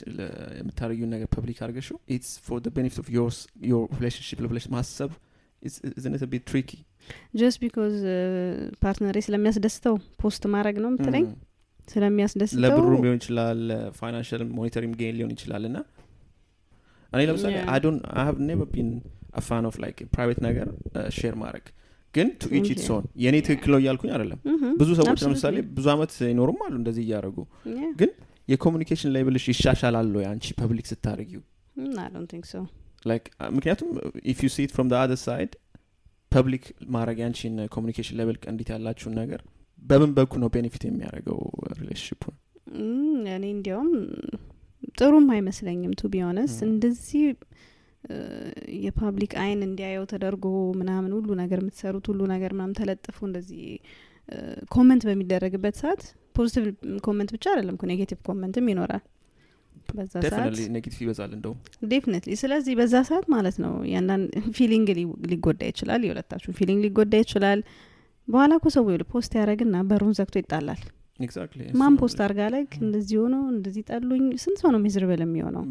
የምታደርጊውን 0.60 1.12
ነገር 1.16 1.28
public 1.36 1.60
አርገሽው 1.66 1.98
it's 2.16 2.32
for 2.46 2.60
benefit 2.78 3.00
of 3.02 3.10
your 3.70 3.84
relationship 3.98 4.40
ብለሽ 4.46 4.66
ማሰብ 4.76 5.12
isn't 6.04 6.18
it 6.18 6.24
bit 6.32 6.44
tricky 6.50 6.72
just 7.40 7.58
because 7.64 7.96
partner 8.84 9.08
ኤ 9.08 9.18
ስለሚያስደስተው 9.28 9.96
post 10.22 10.44
ማድረግ 10.54 10.76
ነው 10.84 10.92
ምትለኝ 10.96 11.26
ስለሚያስደስተው 11.88 12.62
ለብሩም 12.66 13.02
ሊሆን 13.06 13.18
ይችላል 13.20 13.62
financial 14.00 14.42
monetary 14.58 14.94
gain 15.02 15.16
ሊሆን 15.20 15.34
ይችላል 15.36 15.64
እና 15.70 15.78
እኔ 17.12 17.22
ለምሳሌ 17.30 17.54
Yeah. 17.54 17.70
I 17.74 17.80
never 18.50 18.68
been 18.74 18.90
a 19.40 19.46
fan 19.46 19.66
of 19.70 19.76
like 19.84 19.98
private 20.14 20.40
ነገር 20.48 20.68
share 21.18 21.36
ማድረግ 21.42 21.66
ግን 22.14 22.28
to 22.42 22.50
each 22.58 22.68
its. 22.74 22.88
own 22.94 23.04
የእኔ 23.24 23.36
ትክክል 23.48 23.72
ነው 23.74 23.80
እያልኩኝ 23.82 24.12
አይደለም 24.16 24.40
Mhm. 24.52 24.70
ብዙ 24.80 24.90
ሰዎች. 25.00 25.20
ለምሳሌ 25.26 25.56
ብዙ 25.76 25.86
አመት 25.94 26.14
ይኖሩም 26.32 26.60
አሉ 26.66 26.74
እንደዚህ 26.80 27.04
እያደረጉ. 27.06 27.38
ግን 28.00 28.12
የ 28.50 28.58
communication 28.58 29.12
level 29.16 29.34
ሽ 29.35 29.46
ይሻሻላል 29.52 30.10
ወይ 30.18 30.26
አንቺ 30.30 30.46
public 30.62 30.88
ስታደርጊው 30.92 31.44
Mm. 31.76 32.64
like 33.06 33.26
ምክንያቱም 33.56 33.90
if 34.32 34.40
you 34.44 34.50
see 34.54 34.64
it 34.64 34.72
from 34.76 34.88
other 34.98 35.20
side 35.22 35.52
public 36.32 36.64
ማድረግ 36.96 37.18
ያንቺን 37.24 37.56
communication 37.76 38.18
level 38.20 38.38
እንዴት 38.52 38.70
ያላችሁን 38.74 39.14
ነገር 39.22 39.42
በምን 39.82 40.12
በኩል 40.18 40.32
ነው 40.42 40.50
benefit 40.56 40.84
የሚያደርገው 40.88 41.40
relationship 41.80 42.17
ኡ 42.17 42.24
Mm, 42.80 42.98
እኔ 43.36 43.46
እንዲያውም 43.54 43.92
ጥሩም 44.98 45.28
አይመስለኝም 45.36 45.94
to 46.00 46.12
be 46.14 46.24
honest 46.24 46.54
Mm. 46.58 46.68
እንደዚህ 46.68 47.24
እ፣ 48.04 48.18
የ 48.84 48.96
public 48.96 49.34
eye 49.42 49.54
ን 49.54 49.62
እንዲያየው 49.66 50.06
ተደርጎ 50.12 50.46
ምናምን 50.80 51.12
ሁሉ 51.16 51.30
ነገር 51.42 51.60
የምትሰሩት 51.62 52.06
ሁሉ 52.12 52.22
ነገር 52.32 52.52
ምናምን 52.56 52.76
ተለጥፎ 52.78 53.18
እንደዚህ 53.28 53.64
comment 54.72 55.04
በሚደረግበት 55.08 55.76
ሰዓት 55.82 56.04
positive 56.36 56.66
comment 57.06 57.32
ብቻ 57.36 57.46
አይደለም 57.54 57.78
negative 57.92 58.20
comment 58.28 58.59
ም 58.59 58.68
ይኖራል። 58.72 59.04
በዛ 59.90 60.14
ሰዓት 60.26 60.58
negative 60.76 61.00
ይበዛል 61.04 61.32
እንደውም። 61.38 61.60
definitely 61.92 62.34
ስለዚህ 62.42 62.74
በዛ 62.80 62.96
ሰዓት 63.10 63.26
ማለት 63.36 63.58
ነው 63.64 63.74
ያንዳንድ 63.94 64.28
feeling 64.58 64.88
ሊጎዳ 65.32 65.62
ይችላል 65.72 66.04
የሁለታችሁ 66.08 66.52
feeling 66.60 66.82
ሊጎዳ 66.86 67.14
ይችላል። 67.24 67.62
በኋላ 68.28 68.54
እኮ 68.60 68.70
ሰው 68.76 68.84
post 69.12 69.34
ያደረግና 69.40 69.76
በሩን 69.90 70.16
ዘግቶ 70.20 70.36
ይጣላል። 70.42 70.82
ማን 71.80 71.94
post 72.02 72.20
አርጋ 72.26 72.42
ላይ 72.54 72.62
እንደዚህ 72.80 73.16
ሆኖ 73.22 73.36
እንደዚህ 73.54 73.82
ጠሉኝ? 73.90 74.26
ስንት 74.44 74.58
ሰው 74.62 74.70
ነው 74.74 74.80
miserable 74.84 75.22
የሚሆነው? 75.26 75.64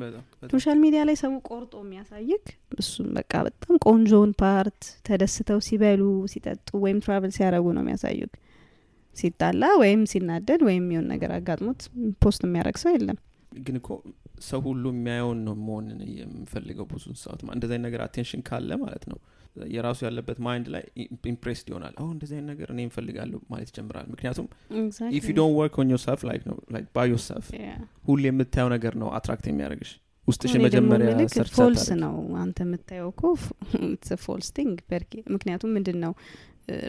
social 0.53 0.79
media 0.83 1.03
ላይ 1.09 1.17
ሰው 1.23 1.31
ቆርጦ 1.49 1.73
የሚያሳይክ 1.85 2.45
እሱም 2.79 3.07
በቃ 3.17 3.33
በጣም 3.47 3.77
ቆንጆውን 3.87 4.33
part 4.43 4.81
ተደስተው 5.09 5.61
ሲበሉ 5.69 6.03
ሲጠጡ 6.33 6.69
ወይም 6.85 7.01
travel 7.05 7.33
ሲያደረጉ 7.37 7.67
ነው 7.77 7.83
የሚያሳዩክ 7.85 8.35
ሲጣላ 9.19 9.65
ወይም 9.83 10.03
ሲናደድ 10.13 10.61
ወይም 10.69 10.87
የሆን 10.95 11.09
ነገር 11.13 11.31
አጋጥሞት 11.37 11.81
post 12.23 12.43
የሚያደረግ 12.47 12.77
ሰው 12.83 12.93
የለም። 12.97 13.19
ግን 13.61 13.77
እኮ 13.81 13.89
ሰው 14.49 14.61
ሁሉ 14.67 14.85
የሚያየውን 14.93 15.39
ነው 15.47 15.55
መሆን 15.63 15.87
የምፈልገው 16.19 16.87
ብዙ 16.91 17.05
ሰዓት 17.23 17.41
እንደዚህ 17.49 17.79
ነገር 17.87 18.01
attention 18.05 18.43
ካለ 18.49 18.71
ማለት 18.83 19.05
ነው። 19.13 19.19
የራሱ 19.69 20.01
ያለበት 20.07 20.39
mind 20.47 20.67
ላይ 20.75 20.83
impressed 21.31 21.67
ይሆናል። 21.71 21.95
አሁ 22.01 22.07
እንደዚህ 22.15 22.35
አይነት 22.37 22.49
ነገር 22.53 22.69
እኔ 22.75 22.81
እንፈልጋለሁ 22.87 23.39
ማለት 23.53 23.69
ይጀምራል። 23.71 24.07
ምክንያቱም 24.13 24.47
if 25.19 25.25
you 25.31 25.35
don't 25.39 25.55
work 25.59 25.77
on 25.83 25.89
yourself 25.95 26.21
like 26.29 26.43
ነው 26.51 26.59
like 26.75 26.87
by 26.97 27.09
yourself 27.13 27.49
ሁሌ 28.09 28.25
የምታየው 28.31 28.71
ነገር 28.77 28.95
ነው 29.03 29.09
attract 29.19 29.47
የሚያደርግሽ። 29.51 29.93
ውስጥሽን 30.29 30.63
መጀመሪያ 30.65 31.11
false 31.57 31.87
ነው። 32.03 32.15
አንተ 32.43 32.59
የምታየው 32.67 33.09
እኮ 33.13 33.23
false 34.25 34.51
thing 34.57 34.79
በርጌ 34.91 35.13
ምክንያቱም 35.35 35.73
ምንድን 35.77 35.99
ነው 36.05 36.13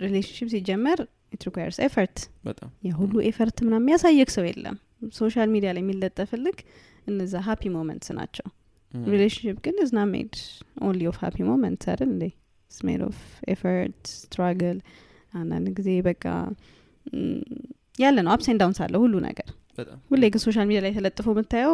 relationship 0.04 0.48
ሲጀመር 0.54 1.02
it 1.34 1.42
requires 1.48 1.78
effort 1.86 2.18
የሁሉ 2.88 3.14
effort 3.30 3.58
ምናምን 3.66 3.84
የሚያሳየክ 3.84 4.30
ሰው 4.36 4.46
የለም። 4.48 4.78
social 5.16 5.50
media 5.54 5.70
ላይ 5.76 5.84
የሚለጠፍልክ 5.84 6.58
እነዛ 7.08 7.34
happy 7.46 7.64
moments 7.76 8.10
ናቸው። 8.18 8.48
relationship 9.12 9.58
ግን 9.66 9.76
isn't 9.84 10.00
made 10.12 10.34
only 10.86 11.02
of 11.10 11.18
happy 11.24 11.38
moments 11.50 11.88
አይደል 11.92 12.10
እንዴ? 12.10 12.24
it's 12.72 12.87
made 12.87 13.02
of 13.08 13.20
effort 13.54 14.00
struggle 14.16 14.78
አንዳንድ 15.34 15.68
ጊዜ 15.78 15.90
በቃ 16.08 16.24
ያለ 18.00 18.18
ነው 18.26 18.32
ups 18.34 18.48
and 18.52 18.62
downs 18.62 18.80
አለ 18.86 18.96
ሁሉ 19.04 19.16
ነገር 19.26 19.48
ሁሌ 20.12 20.24
ግን 20.34 20.42
social 20.44 20.66
media 20.70 20.82
ላይ 20.86 20.92
ተለጥፎ 20.98 21.26
የምታየው 21.34 21.74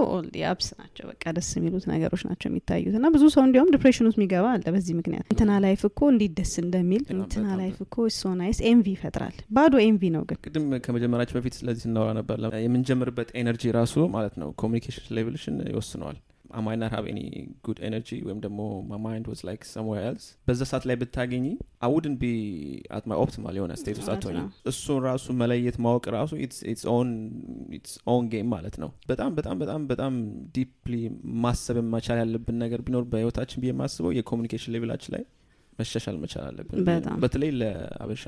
ups 0.52 0.68
ናቸው። 0.80 1.06
በቃ 1.12 1.34
ደስ 1.38 1.50
የሚሉት 1.58 1.86
ነገሮች 1.92 2.24
ናቸው 2.30 2.48
የሚታዩት 2.50 2.96
እና 3.00 3.10
ብዙ 3.16 3.24
ሰው 3.36 3.44
እንዲያውም 3.46 3.72
depression 3.76 4.08
ውስጥ 4.10 4.18
የሚገባ 4.20 4.46
አለ 4.54 4.66
በዚህ 4.76 4.96
ምክንያት። 5.00 5.26
እንትና 5.32 5.52
life 5.66 5.82
እኮ 5.90 6.10
እንዴት 6.14 6.34
ደስ 6.40 6.54
እንደሚል 6.64 7.04
እንትና 7.16 7.48
life 7.62 7.78
እኮ 7.86 8.08
so 8.18 8.34
nice 8.42 8.60
envy 8.70 8.88
ይፈጥራል። 8.96 9.36
ባዶ 9.58 9.74
envy 9.86 10.04
ነው 10.16 10.24
ግን። 10.30 10.40
ቅድም 10.46 10.68
ከመጀመራችን 10.86 11.38
በፊት 11.40 11.56
ስለዚህ 11.60 11.84
ስናወራ 11.86 12.12
ነበር። 12.20 12.34
የምንጀምርበት 12.66 13.30
energy 13.40 13.74
ራሱ 13.78 13.96
ማለት 14.16 14.36
ነው 14.42 14.50
communication 14.62 15.06
level 15.18 15.38
ሽን 15.38 15.58
ይወስነዋል 15.72 16.18
I 16.54 16.62
might 16.62 16.80
not 16.80 16.92
have 16.96 17.06
any 17.12 17.26
good 17.68 17.80
energy 17.90 18.18
ወይም 18.28 18.40
ደግሞ 18.40 18.60
mind 19.06 19.26
was 19.32 19.42
like 19.50 19.64
somewhere 19.76 20.04
else. 20.10 20.26
በዛ 20.48 20.62
ሰዓት 20.72 20.84
ላይ 20.90 20.96
ብታገኝ 20.96 21.46
wouldn't 21.94 22.18
be 22.24 22.34
at 22.98 23.04
my 23.12 23.18
optimal 23.24 23.56
የሆነ 23.60 23.74
state 23.82 23.98
ውስጥ 24.02 24.26
ነው። 24.38 24.48
እሱን 24.72 25.00
ራሱ 25.04 25.34
መለየት 25.34 25.78
ማወቅ 25.86 26.06
ራሱ 26.18 26.32
its 26.46 26.84
own 28.14 28.24
game 28.34 28.50
ማለት 28.56 28.78
ነው። 28.84 28.92
በጣም 29.08 29.36
በጣም 29.36 29.60
በጣም 29.60 29.88
በጣም 29.88 30.14
deeply 30.58 30.96
ማሰብ 31.46 31.80
መቻል 31.96 32.18
ያለብን 32.24 32.58
ነገር 32.58 32.82
ቢኖር 32.82 33.04
በህይወታችን 33.14 33.62
ብዬ 33.64 33.72
የማስበው 33.74 34.14
የ 34.20 34.27
communication 34.27 34.74
level 34.78 34.93
ኣችን 34.93 35.14
ላይ 35.18 35.26
መሻሻል 35.80 36.18
መቻል 36.18 36.46
አለብን። 36.50 37.20
በተለይ 37.20 37.50
ለአበሻ 37.62 38.26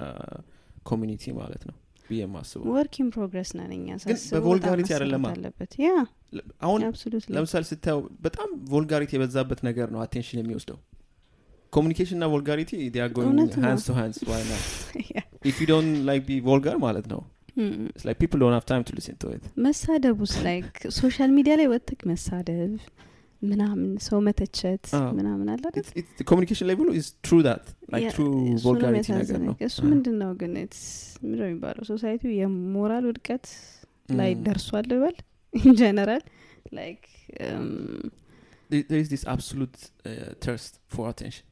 ኮሚኒቲ 0.84 1.34
ማለት 1.34 1.66
ነው 1.70 1.76
ብዬ 2.10 2.20
የማስበው። 2.24 2.68
ወርክ 2.76 2.96
ኢን 3.02 3.10
ፕሮግረስ 3.16 3.50
ነን 3.58 3.72
እኛ 3.78 3.88
ግን 4.04 4.18
ሳስበው 4.18 4.36
በቮልጋሪቲ 4.38 4.90
አለበት። 4.96 5.72
ያ 5.86 5.90
አሁን 6.66 6.80
ለምሳሌ 7.36 7.64
ስታየው 7.72 8.02
በጣም 8.26 8.50
ቮልጋሪቲ 8.74 9.12
የበዛበት 9.18 9.62
ነገር 9.70 9.88
ነው 9.96 10.02
አቴንሽን 10.06 10.42
የሚወስደው። 10.42 10.80
ኮሚኒኬሽን 11.74 12.20
ና 12.24 12.28
ቮልጋሪቲ 12.34 12.72
ጎይንግ 13.16 13.18
እውነት 13.26 13.56
ነው። 13.58 13.66
ሃንስ 13.68 13.86
ቱ 13.88 13.96
ሃንስ 14.00 14.20
ዋይ 14.30 14.44
ና 14.52 14.54
ኢፍ 15.50 15.58
ዩ 15.64 15.68
ዶንት 15.72 15.98
ላይክ 16.10 16.22
ቢ 16.30 16.40
ቮልጋር 16.50 16.78
ማለት 16.86 17.08
ነው. 17.14 17.22
It's 17.90 18.06
like 18.06 18.20
people 18.20 18.40
don't 18.40 18.54
have 18.54 18.66
time 18.66 18.84
to 18.84 18.94
listen 18.98 19.16
to 19.24 19.28
it. 19.36 19.44
መሳደብ 19.66 20.16
ውስጥ 20.24 20.40
ላይክ 20.48 20.68
ሶሻል 20.98 21.30
ሚዲያ 21.38 21.54
ላይ 21.60 21.68
ወጥክ 21.74 22.02
መሳደብ 22.12 22.74
ምናምን 23.43 23.89
ሰው 24.07 24.19
መተቸት 24.27 24.85
አዎ። 24.99 25.07
ምናምን 25.19 25.47
አለ 25.53 25.63
አይደል? 25.69 25.81
It's, 25.81 25.93
it's, 26.01 26.13
the 26.21 26.27
communication 26.31 26.67
level 26.73 26.89
is 27.01 27.07
true 27.27 27.43
that. 27.49 27.63
Like 27.95 28.05
ያ- 28.05 28.13
true 28.17 28.33
እሱ 28.35 28.53
ነው 28.57 28.63
vulgarity 28.67 28.91
ነገር 28.91 29.15
የሚያሳዝነኝ። 29.15 29.49
ነው። 29.51 29.55
እሱ 29.69 29.79
ምንድን 29.93 30.17
ነው 30.23 30.31
ግን 30.43 30.53
it's 30.65 30.83
ምንድን 31.23 31.41
ነው 31.43 31.49
የሚባለው 31.51 31.85
ሶሳይቲው 31.91 32.33
የሞራል 32.41 33.07
ውድቀት 33.11 33.47
ላይ 34.21 34.31
Mm. 34.33 34.43
ደርሷል 34.47 34.87
ልበል 34.93 35.17
ኢንጀነራል 35.53 36.23
ላይክ 36.79 37.03
There, 38.71 38.85
there 38.91 38.99
is 38.99 39.09
this 39.09 39.25
absolute 39.27 39.77
uh, 40.07 40.11
thirst 40.41 40.79
for 40.89 41.09
attention. 41.09 41.45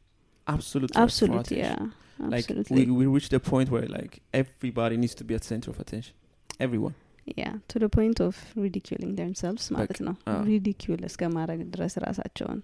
Absolute 0.47 0.91
thirst 0.91 0.99
for 0.99 1.03
አብሶሉት 1.05 1.49
ያ 1.55 1.67
attention. 1.67 1.91
Like 2.35 2.47
አብሶሉትሊ 2.47 2.77
we, 2.91 2.95
we 3.01 3.07
reach 3.15 3.29
the 3.31 3.43
point 3.51 3.69
where 3.75 3.89
like 3.91 4.15
everybody 4.35 4.97
needs 5.03 5.15
to 5.15 5.25
be 5.25 5.35
at 5.35 5.43
the 5.43 5.51
center 5.53 5.71
of 5.71 5.79
attention. 5.79 6.15
Everyone. 6.61 6.95
yeah 7.42 7.46
to 7.72 7.80
the 7.84 7.86
point 7.98 8.20
of 8.28 8.38
ridiculing 8.64 9.14
themselves 9.20 9.68
ማለት 9.78 10.00
ነው. 10.08 10.16
ridicule 10.52 11.02
እስከ 11.10 11.30
ማድረግ 11.38 11.62
ድረስ 11.76 11.96
ራሳቸውን 12.06 12.60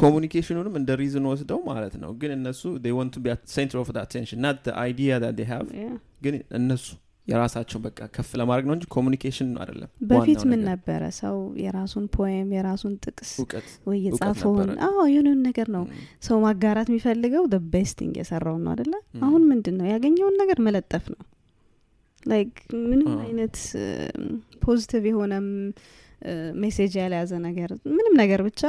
communication 0.00 0.51
ኑንም 0.51 0.74
እንደ 0.80 0.90
reason 1.00 1.26
ወስደው 1.30 1.60
ማለት 1.68 1.94
ነው። 2.02 2.10
ግን 2.22 2.32
እነሱ 2.38 2.62
attention 4.04 4.38
not 4.46 4.56
the 4.64 4.74
idea 4.90 5.14
that 5.24 5.34
they 5.38 5.46
have. 5.54 5.66
Yeah. 5.82 5.96
ግን 6.22 6.34
እነሱ 6.50 6.84
የራሳቸውን 7.26 7.82
በቃ 7.86 7.98
ከፍ 8.14 8.30
ለማድረግ 8.40 8.64
ነው 8.68 8.74
እንጂ 8.76 8.86
communication 8.94 9.50
አይደለም 9.62 9.90
በፊት 10.10 10.40
ምን 10.50 10.60
ነበረ? 10.70 11.02
ሰው 11.20 11.36
የራሱን 11.64 12.06
poem 12.16 12.48
የራሱን 12.56 12.94
ጥቅስ 13.04 13.30
ወይ 13.88 13.98
የጻፈውን 14.06 14.70
አዎ 14.86 14.98
የሆነን 15.14 15.40
ነገር 15.48 15.68
ነው. 15.76 15.84
ሰው 16.20 16.38
ማጋራት 16.46 16.88
የሚፈልገው 16.90 17.44
best 17.74 17.92
thing 17.92 18.14
የሰራውን 18.22 18.64
ነው 18.66 18.72
አደለ. 18.74 18.94
አሁን 19.22 19.44
ምንድን 19.52 19.76
ነው 19.80 19.86
ያገኘውን 19.94 20.36
ነገር 20.42 20.60
መለጠፍ 20.68 21.06
ነው 21.14 21.20
like 22.22 22.52
ምንም 22.88 23.12
አይነት 23.24 23.56
positive 24.64 25.04
የሆነም 25.10 25.46
message 26.62 26.92
ያልያዘ 27.00 27.32
ነገር 27.46 27.70
ምንም 27.96 28.14
ነገር 28.20 28.40
ብቻ 28.48 28.62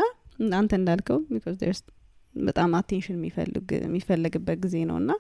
አንተ 0.60 0.72
እንዳልከው 0.80 1.20
because 1.34 1.56
there's 1.64 1.82
በጣም 2.36 2.72
attention 2.80 3.18
የሚፈልግ 3.20 3.68
የሚፈለግበት 3.78 4.58
ጊዜ 4.64 4.78
ነው 4.92 4.98
እና 5.02 5.12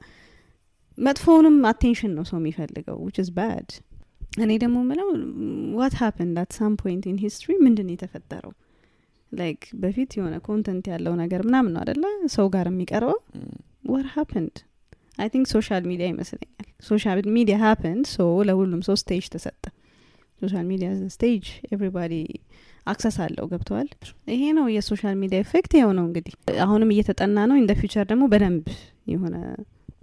መጥፎውንም 0.97 1.57
attention 1.71 2.11
ነው 2.17 2.25
ሰው 2.31 2.37
የሚፈልገው 2.41 2.97
which 3.05 3.17
is 3.23 3.29
bad 3.37 3.69
እኔ 4.43 4.51
ደግሞ 4.63 4.77
ምለው 4.89 5.07
what 5.79 5.95
happened 6.01 6.35
at 6.43 6.51
some 6.57 6.73
point 6.81 7.03
in 7.11 7.17
history 7.23 7.55
ምንድን 7.65 7.89
የተፈጠረው? 7.93 8.53
like 9.31 9.61
በፊት 9.81 10.11
የሆነ 10.17 10.35
content 10.47 10.85
ያለው 10.93 11.13
ነገር 11.21 11.41
ምናምን 11.47 11.71
ነው 11.75 11.81
አደለ 11.83 12.03
ሰው 12.35 12.47
ጋር 12.55 12.67
የሚቀርበው. 12.71 13.19
what 13.89 14.05
happened 14.15 14.55
I 15.17 15.27
think 15.29 15.47
social 15.53 15.83
media 15.89 16.05
ይመስለኛል. 16.11 16.49
social 16.83 17.19
media 17.35 17.55
happened 17.63 18.05
so 18.13 18.19
ለሁሉም 18.47 18.81
ሰው 18.87 18.95
stage 19.01 19.25
ተሰጠ. 19.33 19.63
social 20.41 20.65
media 20.71 20.87
stage 21.13 21.43
everybody 21.73 22.13
access 22.87 23.17
አለው። 23.25 23.45
ገብተዋል 23.51 23.89
ይሄ 24.33 24.41
ነው 24.57 24.65
የ 24.73 24.84
social 24.84 25.15
media 25.21 25.37
effect 25.45 25.71
ይኸው 25.77 25.91
ነው 25.97 26.05
እንግዲህ። 26.09 26.33
አሁንም 26.65 26.89
እየተጠና 26.95 27.37
ነው። 27.49 27.57
in 27.59 27.67
future 27.81 28.05
ደግሞ 28.11 28.23
በደንብ 28.33 28.65
የሆነ 29.13 29.35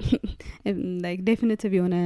like 1.05 1.19
definitive 1.27 1.73
የሆነ 1.79 1.97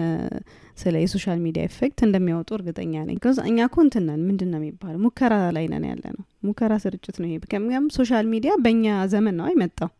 ስለ 0.78 0.94
የ 1.02 1.11
social 1.11 1.38
media 1.44 1.62
effect 1.68 1.98
እንደሚያወጡ 2.06 2.50
እርግጠኛ 2.56 2.94
ነኝ። 3.02 3.16
because 3.18 3.36
እኛ 3.44 3.58
እኮ 3.68 3.76
እንትን 3.84 4.04
ነን። 4.08 4.22
ምንድን 4.28 4.48
ነው 4.52 4.58
የሚባለው? 4.60 4.98
ሙከራ 5.04 5.34
ላይ 5.56 5.66
ነን 5.72 5.84
ያለ 5.90 6.04
ነው 6.16 6.24
ሙከራ 6.44 6.72
ስርጭት 6.84 7.16
ነው 7.22 7.28
ይሄ። 7.28 7.38
ከምም 7.52 7.86
social 7.98 8.26
media 8.32 8.52
በእኛ 8.64 8.86
ዘመን 9.14 9.36
ነው 9.40 9.46
አይመጣው 9.50 9.90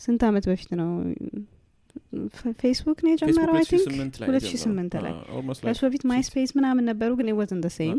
ስንት 0.00 0.22
አመት 0.28 0.44
በፊት 0.50 0.70
ነው 0.80 0.88
ፌስቡክ 2.60 2.98
ነው 3.04 3.10
የጀመረው 3.12 3.54
I 3.58 3.64
think 3.64 3.84
2008 3.88 4.18
ላይ 4.20 4.28
ሁለት 4.28 4.46
ሺ 4.46 4.60
ስምንት 4.62 4.94
ላይ 5.04 5.12
ከሱ 5.64 5.80
በፊት 5.86 6.04
ማይስፔስ 6.10 6.52
ምናምን 6.58 6.86
ነበሩ 6.90 7.10
ግን 7.18 7.30
wasn't 7.40 7.60
the 7.64 7.70
same 7.76 7.98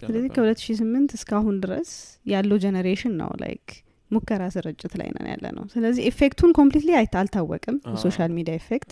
ስለዚህ 0.00 0.28
ከሁለት 0.34 0.60
ሺ 0.64 0.76
ስምንት 0.80 1.10
እስካሁን 1.16 1.56
ድረስ 1.64 1.90
ያለው 2.32 2.58
generation 2.64 3.14
ነው 3.20 3.32
like 3.42 3.66
ሙከራ 4.10 4.42
ስርጭት 4.54 4.94
ላይ 5.00 5.08
ነን 5.16 5.26
ያለ 5.32 5.46
ነው 5.56 5.64
ስለዚህ 5.74 6.02
effect 6.10 6.35
ኡን 6.35 6.52
completely 6.56 6.90
አልታወቅም 7.18 7.76
አዎ። 7.82 7.92
የ 7.96 8.05
social 8.05 8.32
media 8.36 8.54
effect 8.60 8.90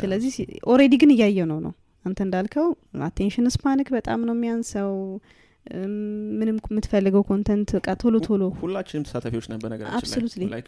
ስለዚህ 0.00 0.32
already 0.72 0.94
ግን 1.02 1.12
እያየ 1.14 1.46
ነው 1.50 1.60
ነው። 1.66 1.74
አንተ 2.04 2.18
እንዳልከው 2.26 2.66
attention 3.06 3.46
span 3.54 3.77
ክ 3.77 3.88
በጣም 3.96 4.20
ነው 4.28 4.34
የሚያንሰው። 4.36 4.90
ምንም 6.38 6.56
የምትፈልገው 6.66 7.22
ኮንተንት 7.28 7.70
እቃ 7.78 7.88
ቶሎ 8.02 8.16
ቶሎ 8.26 8.42
ሁላችንም 8.60 9.02
ተሳታፊዎች 9.06 9.46
ነን 9.50 9.58
በነገራችን. 9.64 10.22
ላይ 10.46 10.60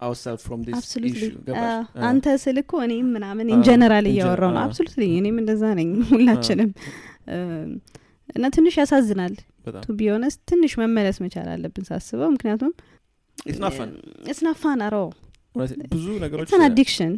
ourselves 0.00 0.42
from 0.42 0.60
this 0.62 0.76
issue. 1.00 1.28
ገባሽ? 1.46 1.66
አዎ። 1.66 2.02
አንተ 2.08 2.26
ስል 2.42 2.56
እኮ 2.62 2.72
እኔም 2.86 3.06
ምናምን 3.14 3.46
ኢንጀነራል 3.54 4.06
in 4.06 4.12
እያወራው 4.12 4.50
ነው. 4.50 4.62
አብሶሉትሊ 4.64 5.04
እኔም 5.20 5.36
እንደዛ 5.42 5.62
ነኝ 5.78 5.90
ሁላችንም. 6.12 6.70
እም፣ 7.34 7.70
እና 8.28 8.44
ትንሽ 8.54 8.74
ያሳዝናል 8.80 9.34
ቱ 9.82 9.94
ቢሆነስ 9.98 10.34
ትንሽ 10.50 10.72
መመለስ 10.80 11.16
መቻል 11.24 11.48
አለብን 11.52 11.84
ሳስበው። 11.88 12.30
ምክንያቱም. 12.34 12.72
እስናፋን 14.32 14.80
አሮ 14.86 14.96
ብዙ 15.92 16.06
ነገሮች 16.22 16.48
ኢትስ 16.48 16.62
አዲክሽን 16.64 17.12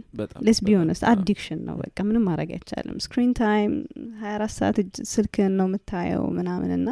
ሌስ 0.47 0.59
ቢሆነስ 0.67 1.01
አዲክሽን 1.13 1.61
ነው 1.69 1.77
በቃ 1.81 1.97
ምንም 2.09 2.25
ማድረግ 2.29 2.51
አይቻልም። 2.57 2.99
ስክሪን 3.05 3.33
ታይም 3.39 3.73
ሀያ 4.21 4.33
አራት 4.37 4.53
ሰዓት 4.59 4.77
እጅ 4.83 4.93
ስልክን 5.13 5.55
ነው 5.61 5.67
የምታየው 5.69 6.25
ምናምን 6.37 6.71
እና 6.77 6.89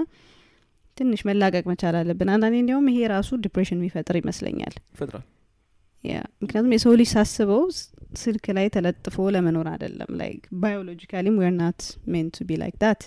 ትንሽ 0.96 1.20
መላቀቅ 1.28 1.64
መቻል 1.70 1.96
አለብን። 2.00 2.32
አንዳንዴ 2.34 2.56
እንዲያውም 2.62 2.88
ይሄ 2.92 3.00
ራሱ 3.14 3.30
depression 3.44 3.78
የሚፈጥር 3.80 4.16
ይመስለኛል። 4.20 4.74
ይፈጥራል 4.94 5.24
ምክንያቱም 6.42 6.72
የሰው 6.74 6.92
ልጅ 7.00 7.08
ሳስበው 7.14 7.62
ስልክ 8.22 8.44
ላይ 8.56 8.66
ተለጥፎ 8.74 9.16
ለመኖር 9.34 9.66
አይደለም 9.72 10.10
like 10.20 10.42
biologically 10.62 11.26
ም 11.26 11.36
we're 11.42 11.52
not 11.60 11.80
meant 12.12 12.26
to 12.36 12.46
be 12.48 12.58
like 12.62 12.76
that 12.82 13.02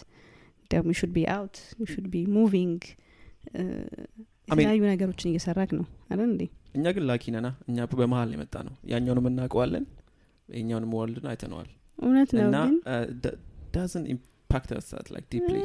ደግሞ 0.72 0.90
should 1.00 1.12
be 1.16 1.22
out 1.36 1.58
should 1.92 2.08
be 2.14 2.24
moving 2.36 2.82
የተለያዩ 4.50 4.82
ነገሮችን 4.92 5.30
እየሰራክ 5.32 5.72
ነው 5.78 5.86
አይደል 6.10 6.28
እንዴ? 6.30 6.44
እኛ 6.76 6.86
ግን 6.96 7.04
lucky 7.10 7.24
ነና 7.36 7.48
እኛ 7.70 7.88
በመሀል 8.00 8.30
የመጣ 8.36 8.56
ነው 8.68 8.74
ያኛውንም 8.92 9.28
እናውቀዋለን 9.32 9.86
የኛውንም 10.50 10.92
world 10.98 11.19
ን 11.19 11.28
አይተነዋል። 11.32 11.70
እውነት 11.98 12.30
ነው 12.38 12.44
እና 12.48 12.58
impacts 14.50 15.12
like 15.14 15.26
deeply 15.34 15.56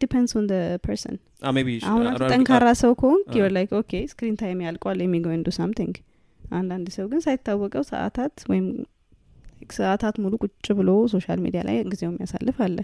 depends 0.00 0.32
on 0.36 0.46
person 0.84 1.14
maybe 1.56 1.68
አሁን 1.90 2.04
ጠንካራ 2.28 2.66
ሰው 2.80 2.92
ከሆንክ 3.00 3.28
አዎ። 3.30 3.38
you're 3.38 3.50
like 3.56 3.70
okay 3.78 3.92
screen 4.10 4.36
time 4.40 4.58
አልቋል 4.66 4.98
me 5.04 5.15
gonna 5.15 5.42
do 5.46 5.52
something 5.58 5.94
አንዳንድ 6.40 6.86
ሰው 6.96 7.06
ግን 7.10 7.20
ሳይታወቀው 7.26 7.84
ሰአታት 7.90 8.34
ወይም 8.50 8.66
ሰአታት 9.78 10.16
ሙሉ 10.22 10.34
ቁጭ 10.42 10.66
ብሎ 10.78 10.90
social 11.14 11.40
media 11.44 11.62
ላይ 11.68 11.78
ጊዜው 11.90 12.10
የሚያሳልፍ 12.10 12.58
አለ። 12.66 12.76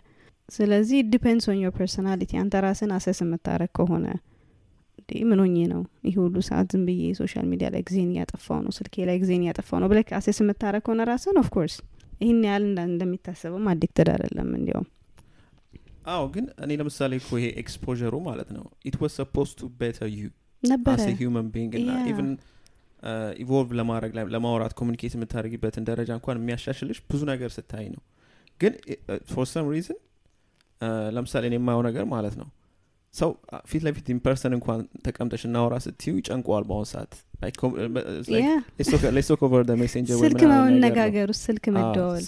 ስለዚህ 0.48 0.98
depends 1.12 1.46
on 1.50 1.60
your 1.60 1.74
personality 1.78 2.32
አንተ 2.40 2.62
ራስን 2.64 2.90
assess 2.96 3.20
የምታረግ 3.24 3.70
ከሆነ 3.78 4.06
እንዴ 4.98 5.12
ምን 5.28 5.38
ሆኜ 5.42 5.56
ነው? 5.72 5.80
ይህ 6.06 6.14
ሁሉ 6.20 6.36
ሰዓት 6.48 6.66
ዝም 6.72 6.82
ብዬ 6.88 7.02
social 7.18 7.46
media 7.50 7.68
ላይ 7.74 7.82
ጊዜን 7.88 8.10
እያጠፋው 8.14 8.60
ነው 8.64 8.72
ስልኬ 8.76 9.04
ላይ 9.08 9.16
ጊዜን 9.22 9.42
እያጠፋው 9.44 9.78
ነው 9.82 9.88
ብለህ 9.92 10.12
assess 10.18 10.38
የምታረግ 10.42 10.82
ከሆነ 10.86 11.02
ራስን 11.10 11.38
of 11.42 11.50
course 11.50 11.74
ይህን 12.24 12.40
ያህል 12.46 12.64
እንደሚታሰበውም 12.84 13.66
addicted 13.72 14.08
አይደለም 14.14 14.48
እንዲያውም። 14.58 14.88
አዎ 16.08 16.24
ግን 16.32 16.46
እኔ 16.64 16.70
ለምሳሌ 16.80 17.12
እኮ 17.20 17.30
ይሄ 17.38 17.46
ኤክስፖሩ 17.60 17.92
ማለት 18.26 18.48
ነው። 18.56 18.64
it 18.88 18.96
was 19.02 19.12
supposed 19.18 19.50
to 19.58 19.68
better 19.78 20.08
you 20.14 20.24
ነበረ። 20.62 20.98
human 21.20 21.46
being 21.54 21.72
እና. 21.78 21.90
even 22.10 22.28
evolve 23.40 23.70
ለማድረግ 23.78 24.12
ላይ- 24.16 24.28
ለማውራት 24.34 24.74
communicate 24.78 25.14
የምታደርጊበትን 25.16 25.84
ደረጃ 25.88 26.10
እንኳን 26.18 26.36
የሚያሻሽልሽ 26.40 26.98
ብዙ 27.08 27.20
ነገር 27.30 27.50
ስታይ 27.56 27.86
ነው። 27.94 28.02
ግን 28.60 28.72
for 29.30 29.46
some 29.50 29.66
reason 29.72 29.98
ለምሳሌ 31.14 31.44
እኔ 31.50 31.56
የማየው 31.58 31.82
ነገር 31.88 32.04
ማለት 32.12 32.34
ነው 32.40 32.48
ሰው 33.14 33.30
ፊት 33.70 33.82
ለፊት 33.86 34.06
in 34.14 34.24
person 34.24 34.52
እንኳን 34.56 34.78
ተቀምጠሽ 35.04 35.42
እናወራ 35.48 35.74
ስትዩ 35.84 36.14
ይጨንቀዋል 36.20 36.64
በአሁን 36.68 36.88
ሰዓት። 36.92 37.12
ስልክ 40.22 40.42
መነጋገር 40.52 41.28
ውስጥ 41.32 41.42
ስልክ 41.48 41.64
መደዋወል 41.76 42.26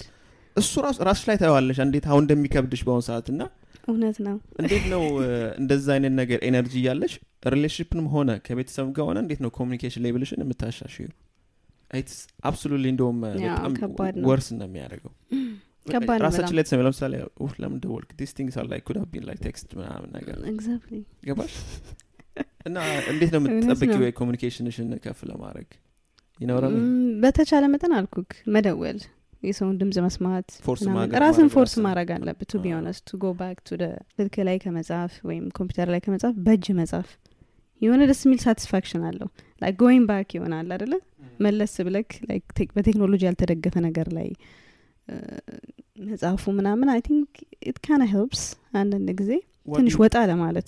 እሱ 0.55 0.73
ራሱ 0.85 0.97
ራስሽ 1.07 1.23
ላይ 1.29 1.37
ታየዋለሽ 1.41 1.79
እንዴት 1.85 2.05
አሁን 2.09 2.23
እንደሚከብድሽ 2.25 2.81
በአሁን 2.87 3.03
ሰዓት 3.07 3.27
እና 3.33 3.41
እውነት 3.87 4.17
ነው። 4.27 4.37
እንዴት 4.61 4.85
ነው 4.93 5.03
እንደዛ 5.59 5.87
አይነት 5.95 6.13
ነገር 6.21 6.39
energy 6.47 6.73
እያለሽ 6.81 7.13
relationship 7.49 7.92
ንም 7.92 8.07
ሆነ 8.13 8.31
ከቤተሰብ 8.47 8.87
ጋር 8.97 9.05
ሆነ 9.09 9.17
እንዴት 9.23 9.41
ነው 9.45 9.51
communication 9.57 10.03
level 10.07 10.24
ሽን 10.24 10.41
የምታሻሽዩ 10.43 11.07
it's 11.91 12.17
absolutely 12.47 12.87
እንደውም 12.93 13.19
በጣም 13.23 13.73
worse 14.29 14.47
ነው። 14.55 14.67
የሚያደርገው 14.69 15.13
ከባድ 15.93 16.19
ራሳችን 16.23 16.55
ላይ 16.55 16.63
trust 16.65 16.76
me 16.76 16.81
ለምሳሌ 16.85 17.13
ኡፍ 17.41 17.53
ለምን 17.61 17.79
ደወልክ? 17.83 18.09
this 18.19 18.31
things 18.37 18.55
are 18.59 18.65
like 18.71 18.83
could 18.87 18.97
been 19.11 19.25
like 19.27 19.39
text 19.45 19.69
ምናምን 19.79 20.09
ነገር። 20.17 20.37
exactly 20.51 20.95
ገባሽ 21.23 21.53
እና 22.65 22.77
እንዴት 23.11 23.29
ነው 23.33 23.39
እውነት 23.41 23.53
የምትጠብቂው 23.53 23.99
ነው። 23.99 24.07
የ 24.07 24.15
communication 24.15 24.68
ሽን 24.68 24.89
ከፍ 25.03 25.19
ለማድረግ? 25.29 25.69
ይኖረም 26.39 26.73
ም፣ 26.79 26.81
በተቻለ 27.21 27.65
መጠን 27.73 27.93
አልኩክ 27.97 28.31
መደወል 28.55 28.99
የሰውን 29.43 29.75
ድምጽ 29.79 29.97
መስማት 30.03 30.47
ራስን 31.21 31.49
force 31.53 31.73
ማድረግ 31.85 32.09
አለብህ 32.15 32.47
to 32.51 32.59
be 32.59 32.67
አዎ። 32.69 32.77
honest 32.79 33.03
to 33.09 33.17
go 33.19 33.31
back 33.39 33.57
to 33.61 33.77
ስልክ 34.15 34.35
ላይ 34.47 34.57
ከመጻፍ 34.63 35.13
ወይም 35.27 35.45
ኮምፒውተር 35.57 35.89
ላይ 35.93 36.01
ከመጻፍ 36.05 36.35
በእጅ 36.45 36.67
መጻፍ። 36.79 37.09
የሆነ 37.81 38.01
ደስ 38.09 38.21
የሚል 38.25 38.39
satisfaction 38.43 39.03
አለው። 39.07 39.29
like 39.61 39.75
going 39.81 40.05
back 40.09 40.29
ይሆናል 40.35 40.69
አደለ 40.75 40.93
መለስ 41.39 41.73
ብለክ 41.87 42.11
በቴክኖሎጂ 42.75 43.21
ያልተደገፈ 43.27 43.75
ነገር 43.85 44.07
ላይ 44.17 44.29
መጻፉ 46.05 46.43
ምናምን 46.57 46.87
I 46.93 47.01
think 47.05 47.29
it 47.69 47.77
can 47.85 48.01
helps 48.11 48.43
አንዳንድ 48.77 49.09
ጊዜ 49.19 49.31
ትንሽ 49.75 49.95
ወጣ 50.01 50.15
ለማለት። 50.31 50.67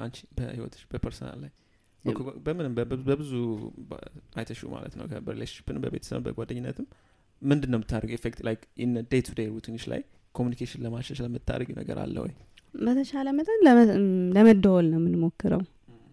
አንቺ 0.00 0.16
በህይወትሽ 0.36 0.82
በ 0.90 1.00
personal 1.00 1.38
ላይ? 1.42 1.50
በምንም 2.44 2.72
በብ- 2.76 3.04
በብዙ 3.08 3.32
አይተሹ 4.36 4.60
ማለት 4.74 4.94
ነው። 4.98 5.06
በ 5.26 5.32
relationship 5.32 5.70
ንም 5.70 5.82
በቤተሰብ 5.84 6.22
በጓደኝነትም 6.26 6.86
ምንድን 7.42 7.70
ነው 7.72 7.78
የምታደርገው 7.78 8.16
effect 8.18 8.40
like 8.46 8.62
in 8.82 8.92
day 9.10 9.20
to 9.26 9.34
day 9.38 9.46
routine 9.52 9.74
ሽ 9.74 9.84
ላይ 9.92 10.00
communication 10.34 10.80
ለማሻሻል 10.84 11.26
የምታደርጊው 11.28 11.76
ነገር 11.80 11.98
አለ 12.02 12.16
ወይ? 12.24 12.32
በተቻለ 12.74 13.28
መጠን 13.36 13.60
ለመደወል 14.36 14.86
ነው 14.92 14.98
የምንሞክረው። 15.00 15.62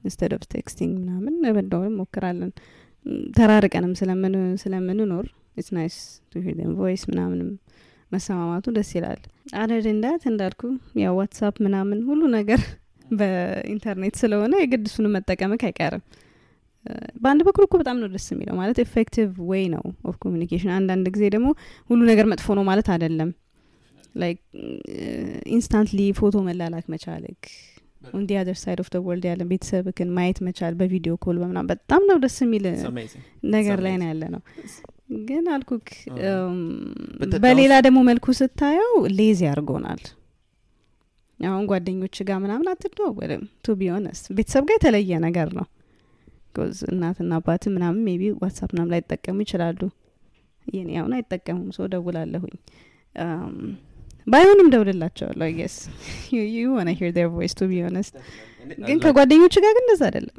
instead 0.04 0.34
of 0.38 0.44
texting 0.54 0.94
ምናምን 1.02 1.34
ለመደወል 1.44 1.90
እንሞክራለን። 1.92 2.52
እም፣ 2.52 2.77
ተራርቀንም 3.36 3.94
ስለምን- 4.00 4.58
ስለምንኖር 4.62 5.26
it's 5.58 5.70
nice 5.76 5.98
to 6.32 6.42
hear 6.46 6.58
voice 6.80 7.04
ምናምንም 7.10 7.50
መሰማማቱ 8.12 8.66
ደስ 8.76 8.90
ይላል። 8.98 9.22
other 9.60 9.86
than 9.94 10.09
that 10.09 10.24
እንዳልኩ 10.32 10.62
ያው 11.02 11.14
WhatsApp 11.20 11.56
ምናምን 11.66 12.00
ሁሉ 12.10 12.22
ነገር 12.38 12.62
በኢንተርኔት 13.20 14.16
ስለሆነ 14.22 14.54
የግድ 14.62 14.86
እሱን 14.90 15.06
መጠቀምክ 15.14 15.62
አይቀርም። 15.68 16.04
በአንድ 17.22 17.42
በኩል 17.48 17.64
እኮ 17.68 17.76
በጣም 17.82 17.98
ነው 18.02 18.10
ደስ 18.14 18.26
የሚለው 18.34 18.56
ማለት 18.60 18.78
effective 18.84 19.32
way 19.50 19.66
ነው 19.74 19.84
of 20.10 20.16
communication 20.24 20.72
አንዳንድ 20.78 21.08
ጊዜ 21.16 21.26
ደግሞ 21.36 21.48
ሁሉ 21.90 22.00
ነገር 22.12 22.26
መጥፎ 22.32 22.56
ነው 22.58 22.66
ማለት 22.70 22.88
አይደለም። 22.94 23.30
like 24.16 24.40
instantly 25.56 26.00
ፎቶ 26.20 26.36
መላላክ 26.48 26.86
መቻልክ 26.94 27.42
on 28.02 28.24
the 28.28 28.38
other 28.40 28.58
side 28.62 28.80
of 28.84 28.90
the 28.94 29.00
world 29.06 29.26
ያለ 29.30 29.44
ቤተሰብክን 29.50 30.10
ማየት 30.18 30.40
መቻል 30.48 30.74
በ 30.80 30.89
video 30.89 31.14
call 31.24 31.38
በምናም 31.42 31.68
በጣም 31.72 32.02
ነው 32.10 32.18
ደስ 32.24 32.38
የሚል. 32.44 32.66
ነገር 33.50 33.80
ላይ. 33.86 33.96
ነው 34.02 34.08
ያለ 34.12 34.24
ነው 34.36 34.42
ግን 35.28 35.46
አልኩክ 35.54 35.88
በሌላ 37.44 37.74
ደግሞ 37.86 38.00
መልኩ 38.08 38.26
ስታየው 38.40 38.94
lazy 39.18 39.42
አድርጎናል። 39.52 40.02
አሁን 41.40 41.64
ጓደኞች 41.70 42.16
ጋር 42.28 42.38
ምናምን 42.44 42.68
አትደዋወልም። 42.72 43.44
to 43.66 43.76
be 43.80 43.90
honest 43.90 44.22
ቤተሰብ 44.38 44.64
ጋር 44.70 44.78
የተለየ 44.78 45.20
ነገር 45.26 45.50
ነው። 45.58 45.68
because 46.42 46.78
እናትና 46.92 47.34
አባት 47.40 47.64
ምናምን 47.74 48.02
maybe 48.08 48.24
WhatsApp 48.42 48.70
ምናምን 48.76 48.92
ላይ 48.94 49.02
ይጠቀሙ 49.04 49.38
ይችላሉ። 49.46 49.82
የኔ 50.66 50.90
አሁን 51.02 51.14
አይጠቀሙም 51.18 51.70
ሰው 51.76 51.86
ደውላለሁኝ 51.94 52.56
ባይሆንም 54.28 54.68
ደውልላቸዋለሁ 54.74 55.44
I 55.48 55.52
guess 55.52 55.76
wanna 56.72 56.90
hear 57.00 57.12
their 57.20 57.28
voice 57.36 57.54
to 57.60 57.68
be 57.72 57.81
honest 57.81 58.10
ግን 58.80 58.90
Like- 58.90 59.04
ከጓደኞች 59.06 59.56
ጋር 59.64 59.72
ግን 59.76 59.84
እንደዛ 59.84 60.02
አይደለም. 60.10 60.38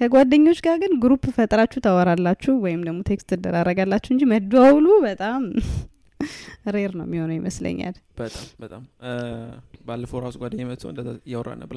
ከጓደኞች 0.00 0.58
ጋር 0.66 0.76
ግን 0.82 0.92
group 1.02 1.24
ፈጥራችሁ 1.36 1.80
ታወራላችሁ 1.86 2.52
ወይም 2.64 2.80
ደግሞ 2.86 2.98
text 3.08 3.28
ትደራረጋላችሁ 3.32 4.10
እንጂ 4.14 4.22
መደዋውሉ 4.32 4.86
በጣም 5.06 5.40
rare 6.74 6.92
ነው 6.98 7.04
የሚሆነው 7.06 7.36
ይመስለኛል። 7.38 7.94
በጣም 8.18 8.46
በጣም። 8.62 8.82
ባለፈው 9.86 10.18
ራሱ 10.24 10.34
ጓደኛ 10.42 10.62
መጥቶ 10.70 10.84
እንደዛ 10.90 11.08
እያወራ 11.28 11.48
ነበር። 11.60 11.76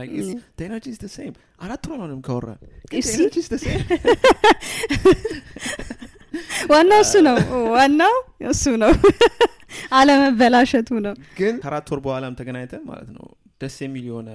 The 1.03 1.09
same? 1.13 1.35
አራት 1.61 1.83
ወር 1.89 1.95
አሁንም 1.99 2.19
ካወራን። 2.27 2.59
ግን 2.91 3.01
ዋናው 6.71 6.99
እሱ 7.05 7.13
ነው። 7.27 7.37
ዋናው 7.75 8.15
እሱ 8.51 8.63
ነው 8.83 8.93
አለመበላሸቱ 9.97 10.89
ነው። 11.05 11.15
ግን 11.39 11.55
ከአራት 11.63 11.89
ወር 11.93 12.01
በኋላም 12.05 12.35
ተገናኝተን 12.39 12.83
ማለት 12.89 13.09
ነው 13.17 13.25
ደስ 13.61 13.75
የሚል 13.81 14.05
የሆነ 14.09 14.29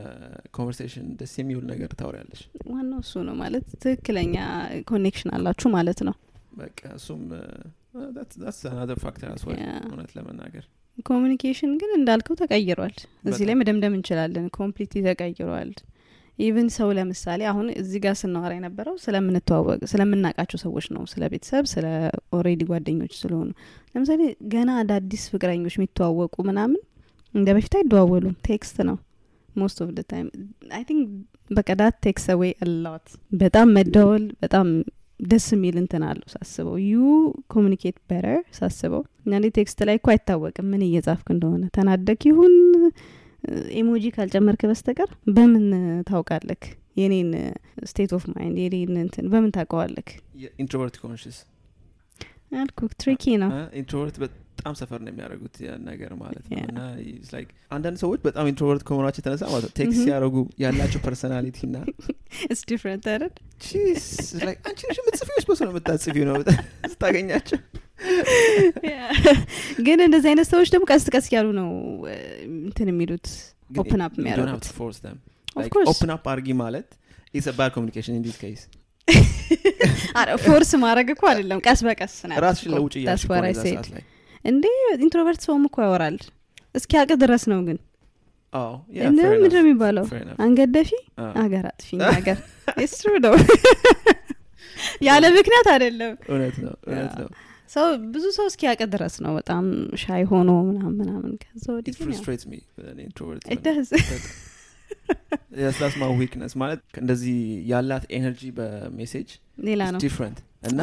conversation 0.57 1.07
ደስ 1.19 1.33
የሚውል 1.41 1.65
ነገር 1.73 1.91
ታወሪያለሽ? 2.01 2.41
ዋናው 2.71 3.01
እሱ 3.05 3.15
ነው 3.27 3.35
ማለት 3.41 3.67
ትክክለኛ 3.83 4.37
connection 4.91 5.31
አላችሁ 5.37 5.71
ማለት 5.75 6.01
ነው። 6.09 6.15
በቃ 6.61 6.81
እሱም 6.99 7.23
another 8.73 8.99
factor 9.05 9.29
Yeah. 9.59 9.79
እውነት 9.89 10.11
ለመናገር። 10.17 10.65
communication 11.07 11.73
ግን 11.81 11.91
እንዳልከው 11.97 12.37
ተቀይሯል። 12.41 12.95
እዚህ 13.25 13.45
ላይ 13.49 13.57
መደምደም 13.61 13.95
እንችላለን። 13.97 14.47
completely 14.57 15.01
ተቀይሯል 15.09 15.71
even 16.39 16.69
ሰው 16.75 16.89
ለምሳሌ 16.97 17.41
አሁን 17.51 17.67
እዚህ 17.81 17.99
ጋር 18.05 18.15
ስናወራ 18.21 18.53
የነበረው 18.57 18.95
ስለምንተዋወቅ 19.05 19.81
ስለምናውቃቸው 19.93 20.59
ሰዎች 20.65 20.87
ነው። 20.95 21.03
ስለ 21.13 21.25
ቤተሰብ 21.33 21.65
ስለ 21.73 21.87
already 22.39 22.63
ጓደኞች 22.71 23.15
ስለሆኑ 23.21 23.49
ለምሳሌ 23.95 24.21
ገና 24.53 24.71
አዳዲስ 24.83 25.25
ፍቅረኞች 25.33 25.77
የሚተዋወቁ 25.79 26.37
ምናምን 26.49 26.81
እንደ 27.35 27.49
በፊት 27.57 27.75
አይደዋወሉም። 27.81 28.37
text 28.49 28.79
ነው 28.89 28.97
most 29.57 29.79
of 29.85 29.91
time 30.11 30.27
I 30.77 30.83
think 30.89 31.03
በቃ 31.51 31.69
that 31.81 31.97
takes 32.05 32.25
away 32.33 32.53
a 32.65 32.75
lot 32.75 33.07
በጣም 33.37 33.69
መደወል 33.77 34.25
በጣም 34.43 34.67
ደስ 35.21 35.47
የሚል 35.55 35.77
እንትን 35.81 36.03
አለው 36.09 36.29
ሳስበው። 36.33 36.75
you 36.85 36.99
communicate 37.55 37.97
better 38.11 38.43
ሳስበው። 38.59 39.03
እና 39.27 39.41
text 39.57 39.81
ላይ 39.89 39.97
እኮ 39.99 40.09
አይታወቅም 40.13 40.67
ምን 40.73 40.83
እየጻፍክ 40.89 41.29
እንደሆነ። 41.35 41.65
ተናደክ 41.77 42.23
ይሁን 42.29 42.55
emoji 43.79 44.05
ካልጨመርክ 44.17 44.63
በስተቀር 44.71 45.11
በምን 45.37 45.67
ታውቃለክ? 46.09 46.63
የኔን 46.97 47.31
state 47.85 48.13
of 48.17 48.25
mind 48.33 48.57
የኔን 48.63 48.95
እንትን 49.03 49.27
በምን 49.33 49.51
ታውቀዋለክ? 49.57 50.09
introvert 50.63 50.97
conscious 51.03 51.39
አልኩ 52.59 52.81
tricky 53.01 53.25
ነው። 53.43 53.51
introvert 53.81 54.17
በጣም 54.23 54.75
suffer 54.75 55.01
ነው 55.05 55.11
የሚያደርጉት 55.13 55.57
ያን 55.65 55.83
ነገር 55.89 56.13
ማለት 56.23 56.45
ነው. 56.49 56.61
እና 56.65 56.79
አንዳንድ 57.71 57.99
ሰዎች 58.03 58.21
በጣም 58.27 58.47
introvert 58.53 58.83
ከመሆናቸው 58.89 59.21
የተነሳ 59.23 59.43
ማለት 59.53 59.67
ነው 59.67 59.75
text. 59.79 60.01
ሲያደርጉ 60.05 60.37
ያላቸው 60.65 61.01
personality 61.07 61.59
ና 61.75 61.85
it's 62.45 62.63
different 62.71 63.07
አይደል? 63.13 63.33
አንቺ 64.69 64.81
ነሽ 64.91 64.99
የምትጽፊው 65.03 65.39
suppose 65.45 65.61
ነው 65.67 65.73
የምታጽፊው? 65.73 66.25
ነው 66.31 66.37
ስታገኛቸው 66.95 67.61
ግን 69.87 69.99
እንደዚህ 70.05 70.29
አይነት 70.31 70.47
ሰዎች 70.51 70.69
ደግሞ 70.75 70.85
ቀስ 70.91 71.05
ቀስ 71.15 71.27
እያሉ 71.31 71.47
ነው 71.61 71.69
እንትን 72.61 72.89
የሚሉት 72.93 73.27
open 73.77 74.03
up 76.15 76.27
አርጊ 76.33 76.49
ማለት 76.61 76.89
but 77.59 77.71
communication 77.77 78.15
in 78.19 78.23
this 78.27 78.37
case 78.43 78.63
force 80.45 80.71
ማድረግ 80.85 81.09
እኮ 81.15 81.23
አይደለም 81.31 81.59
ቀስ 81.67 81.81
በቀስ 81.87 82.15
ራስሽን 82.45 82.73
ለውጭ 82.75 82.95
እንዴ 84.45 84.65
introvert 85.05 85.41
ሰውም 85.47 85.65
እኮ 85.69 85.77
ያወራል። 85.87 86.17
እስኪ 86.75 86.93
አቅ 87.01 87.11
ድረስ 87.23 87.45
ነው 87.53 87.61
ግን። 87.69 87.79
ምንድን 89.03 89.53
ነው. 89.55 89.61
የሚባለው? 89.61 90.05
Fair 90.05 90.23
enough. 90.23 90.39
አንገት 90.45 90.71
ደፊ 90.77 90.91
አዎ። 91.19 91.33
አገር 91.43 91.65
አጥፊ 91.71 91.89
ሀገር 92.15 92.39
ስሩ 92.93 93.13
ነው 93.27 93.35
ያለ 95.03 95.25
ምክንያት 95.37 95.67
አይደለም። 95.75 96.13
እውነት 96.29 96.57
ነው 96.65 96.75
እውነት. 96.87 97.15
ነው 97.21 97.29
ሰው 97.75 97.87
ብዙ 98.15 98.25
ሰው 98.37 98.47
እስኪያውቅ 98.51 98.81
ድረስ 98.95 99.15
ነው 99.25 99.33
በጣም 99.39 99.65
shy 100.03 100.23
ሆኖ 100.31 100.51
ምናምን 100.69 100.95
ምናምን 101.01 101.33
ከዛ 101.43 101.67
weakness 106.21 106.53
ማለት 106.63 106.81
እንደዚህ 107.03 107.37
ያላት 107.73 108.05
energy 108.17 108.43
በ 108.59 108.74
message 108.74 109.29
ሌላ 109.69 109.83
ነው 109.95 110.01
different 110.05 110.39
እና? 110.71 110.81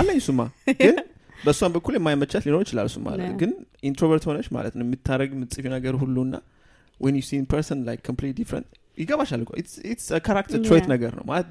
አለኝ 0.00 0.18
እሱማ 0.22 0.40
ግን 0.82 0.96
በእሷም 1.44 1.72
በኩል 1.76 1.94
የማይመቻት 1.98 2.42
ሊኖር 2.46 2.62
ይችላል 2.66 2.88
Yeah. 3.20 3.36
ግን 3.42 3.52
introvert 3.90 4.24
ሆነች 4.30 4.48
ማለት 4.56 4.74
ነው 4.78 4.84
የምታደረግ 4.86 5.30
የምትጽፊ 5.36 5.64
ነገር 5.76 5.94
ሁሉ 6.02 6.16
ና 6.32 6.42
when 7.00 7.14
you 7.18 7.24
see 7.28 7.38
in 7.42 7.46
person 7.54 7.78
like 7.88 8.02
completely 8.10 8.36
different 8.42 8.66
ይገባሻል 8.98 9.40
እኮ 9.46 9.52
trait 10.68 10.84
Yeah. 10.84 10.92
ነገር 10.94 11.14
ነው 11.18 11.24
ማለት 11.32 11.46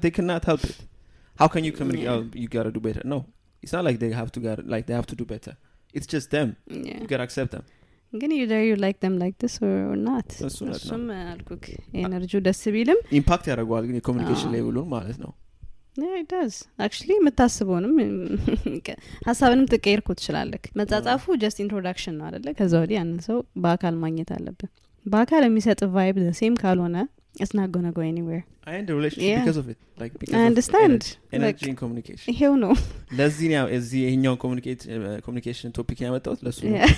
help 0.50 0.62
it 0.70 0.78
how 1.40 1.48
can 1.54 1.64
you 1.64 1.72
communicate 1.78 2.08
Yeah. 2.08 2.20
oh, 2.20 2.40
you 2.42 2.48
gotta 2.56 2.72
do 2.76 2.82
better 2.86 3.04
no 3.06 3.18
it's 3.62 3.74
not 3.76 3.84
like 3.88 3.98
they 4.02 4.12
have 4.20 4.30
to 4.34 4.40
gotta, 4.46 4.62
like 4.74 4.84
they 4.88 4.96
have 5.00 5.08
to 5.12 5.18
do 5.20 5.26
better 5.34 5.54
it's 5.94 6.08
just 6.14 6.28
them 6.36 6.48
Yeah. 6.88 6.98
you 7.02 7.08
gotta 7.12 7.26
accept 7.28 7.52
them 7.56 7.66
ግን 8.12 8.30
them 9.04 9.14
like 9.22 9.36
this 9.42 9.54
or 9.66 9.74
not 10.08 10.28
እሱ 10.48 10.56
እውነት 10.62 10.70
ነው። 10.70 10.78
እሱም 10.80 11.02
አልኩክ 11.32 11.64
energy 12.00 12.30
ው 12.30 12.40
ደስ 12.48 12.62
ቢልም 12.76 12.98
impact 13.20 13.44
ያደርገዋል 13.50 13.84
ግን 13.90 13.98
የ 14.00 14.07
communication 14.07 14.50
level 14.56 14.74
ኡን 14.74 14.88
ማለት 14.96 15.18
ነው 15.24 15.32
that's 16.32 16.54
actually 16.84 17.10
የምታስበውንም 17.16 17.94
ሀሳብንም 19.28 19.66
ትቀይርኩ 19.72 20.08
ትችላለክ 20.18 20.64
መጻጻፉ 20.80 21.24
just 21.42 21.58
introduction 21.64 22.14
ነው 22.18 22.24
አደለ 22.28 22.46
ከዛ 22.58 22.72
ወዲህ 22.82 22.96
ያንን 22.98 23.18
ሰው 23.28 23.38
በአካል 23.64 23.94
ማግኘት 24.04 24.30
አለብን 24.36 24.70
በአካል 25.06 25.42
የሚሰጥ 25.46 25.80
ቫይብ 25.96 26.16
ሴም 26.40 26.54
ካልሆነ 26.62 26.96
እስና 27.45 27.59
ጎነ 27.75 27.87
ጎ 27.95 28.01
ኤኒዌር 28.11 28.41
I 28.69 28.75
end 28.77 28.87
the 28.89 28.95
relationship 28.99 29.29
Yeah. 29.31 29.41
because 29.41 29.57
of 29.61 29.67
it. 29.71 29.77
Like 30.01 30.13
because 30.21 30.35
I 30.37 30.43
of 30.43 30.49
understand. 30.51 30.93
energy, 30.93 31.35
energy 31.39 31.65
and 31.71 31.77
communication. 31.81 32.27
ይሄው 32.33 32.53
ነው 32.63 32.71
ለዚህ 33.19 33.47
ነው 33.53 33.65
እዚህ 33.77 33.99
ይሄኛውን 34.05 34.39
ኮሚኒኬሽን 35.27 35.73
ቶፒክ 35.77 35.99
ያመጣሁት 36.05 36.39
ለሱ 36.47 36.59
ነው። 36.69 36.77
Yeah. 36.77 36.93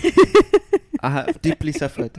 I 1.07 1.11
have 1.15 1.31
deeply 1.47 1.73
suffered. 1.81 2.15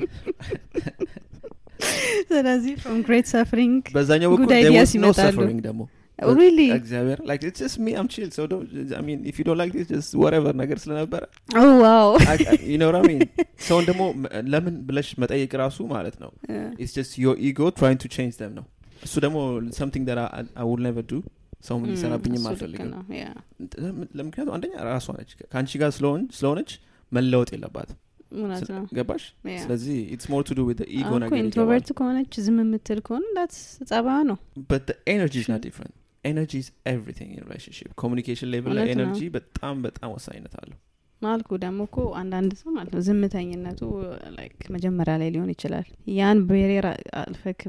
ስለዚህ 2.31 2.73
ፍሮም 2.83 2.99
ግሬት 3.07 3.27
ሰፍሪንግ 3.35 3.83
በዛኛው 3.97 4.31
በኩል 4.33 4.47
Good 4.47 4.55
there 4.55 5.89
ideas 6.20 6.30
was 6.30 6.36
no 6.36 6.40
ይመጣሉ። 6.40 6.40
suffering 6.40 6.40
ደግሞ 6.40 6.42
ሪሊ 6.42 6.60
እግዚአብሔር 6.80 7.20
like 7.30 7.44
it's 7.50 7.62
just 7.64 7.78
me 7.86 7.92
I'm 8.00 8.08
chill 8.16 8.30
so 8.38 8.44
don't 8.52 8.68
I 9.00 9.04
mean 9.08 9.20
if 9.32 9.36
you 9.40 9.46
don't 9.48 9.60
like 9.62 9.74
this 9.78 9.88
just 9.94 10.12
whatever 10.24 10.52
ነገር 10.62 10.78
ስለነበረ. 10.84 11.24
wow 11.84 12.10
I- 12.34 12.48
I- 12.54 12.60
you 12.72 12.78
know 12.82 12.90
what 12.92 13.00
I 13.02 13.06
mean? 13.12 13.22
ሰውን 13.70 13.86
ደግሞ 13.90 14.04
መ- 14.24 14.32
ለምን 14.54 14.76
ብለሽ 14.90 15.10
መጠየቅ 15.24 15.52
ራሱ 15.64 15.78
ማለት 15.96 16.18
ነው? 16.24 16.32
It's 16.84 16.94
just 17.00 17.14
your 17.24 17.36
ego 17.50 17.68
trying 17.82 18.00
to 18.06 18.10
change 18.18 18.36
them 18.42 18.54
ነው. 18.60 18.66
እሱ 19.08 19.16
ደግሞ 19.26 19.38
something 19.80 20.04
that 20.10 20.20
I, 20.22 20.44
I 20.62 20.66
will 20.70 20.84
never 20.90 21.04
do. 21.14 21.20
ሰው 21.68 21.76
እንዲሰራብኝም 21.80 22.46
አልፈልግም. 22.50 22.88
ለምን- 23.84 24.10
ለምክንያቱም 24.20 24.54
አንደኛ 24.56 24.74
ራሷ 24.90 25.06
ነች። 25.18 25.30
ከአንቺ 25.52 25.72
ጋር 25.82 25.92
ስለሆን- 25.98 26.26
ስለሆነች 26.38 26.72
መለወጥ 27.12 27.50
የለባትም 27.56 27.98
እውነት 28.42 28.64
ነው። 28.76 28.84
ገባሽ? 28.98 29.24
Yeah. 29.50 29.60
ስለዚህ 29.64 29.98
it's 30.14 30.28
more 30.32 30.42
to 30.48 30.56
do 30.58 30.64
with 30.70 30.80
ego 30.98 31.04
አሁን 31.08 31.16
እኮ 31.18 31.24
ነገር 31.24 31.38
ይገባል 31.38 31.46
introvert 31.46 31.90
ከሆነች 32.00 32.34
ዝም 32.46 32.58
የምትል 32.64 33.00
ከሆነ 33.08 33.26
that 33.38 33.54
ጸባዋ 33.92 34.18
ነው. 34.32 34.38
But 34.72 34.84
the 34.90 34.98
energy 35.16 35.42
is 35.44 35.50
not 35.54 35.66
everything 36.86 37.30
in 37.36 37.42
relationship. 37.48 37.90
Communication 38.04 38.50
level 38.56 38.74
ላይ 38.78 38.90
energy 38.94 39.22
በጣም 39.38 39.76
በጣም 39.84 40.10
ወሳኝነት 40.16 40.56
አለው. 40.62 40.78
ማልኩ 41.22 41.50
ደግሞ 41.56 41.80
እኮ 41.90 41.98
አንዳንድ 42.22 42.52
ሰው 42.62 42.70
ማለት 42.78 42.92
ነው 42.96 43.02
ዝምተኝነቱ 43.02 43.82
like 44.38 44.58
መጀመሪያ 44.70 45.14
ላይ 45.22 45.30
ሊሆን 45.36 45.50
ይችላል። 45.56 45.86
ያን 46.20 46.40
barrier 46.50 46.86
አልፈክ 47.22 47.62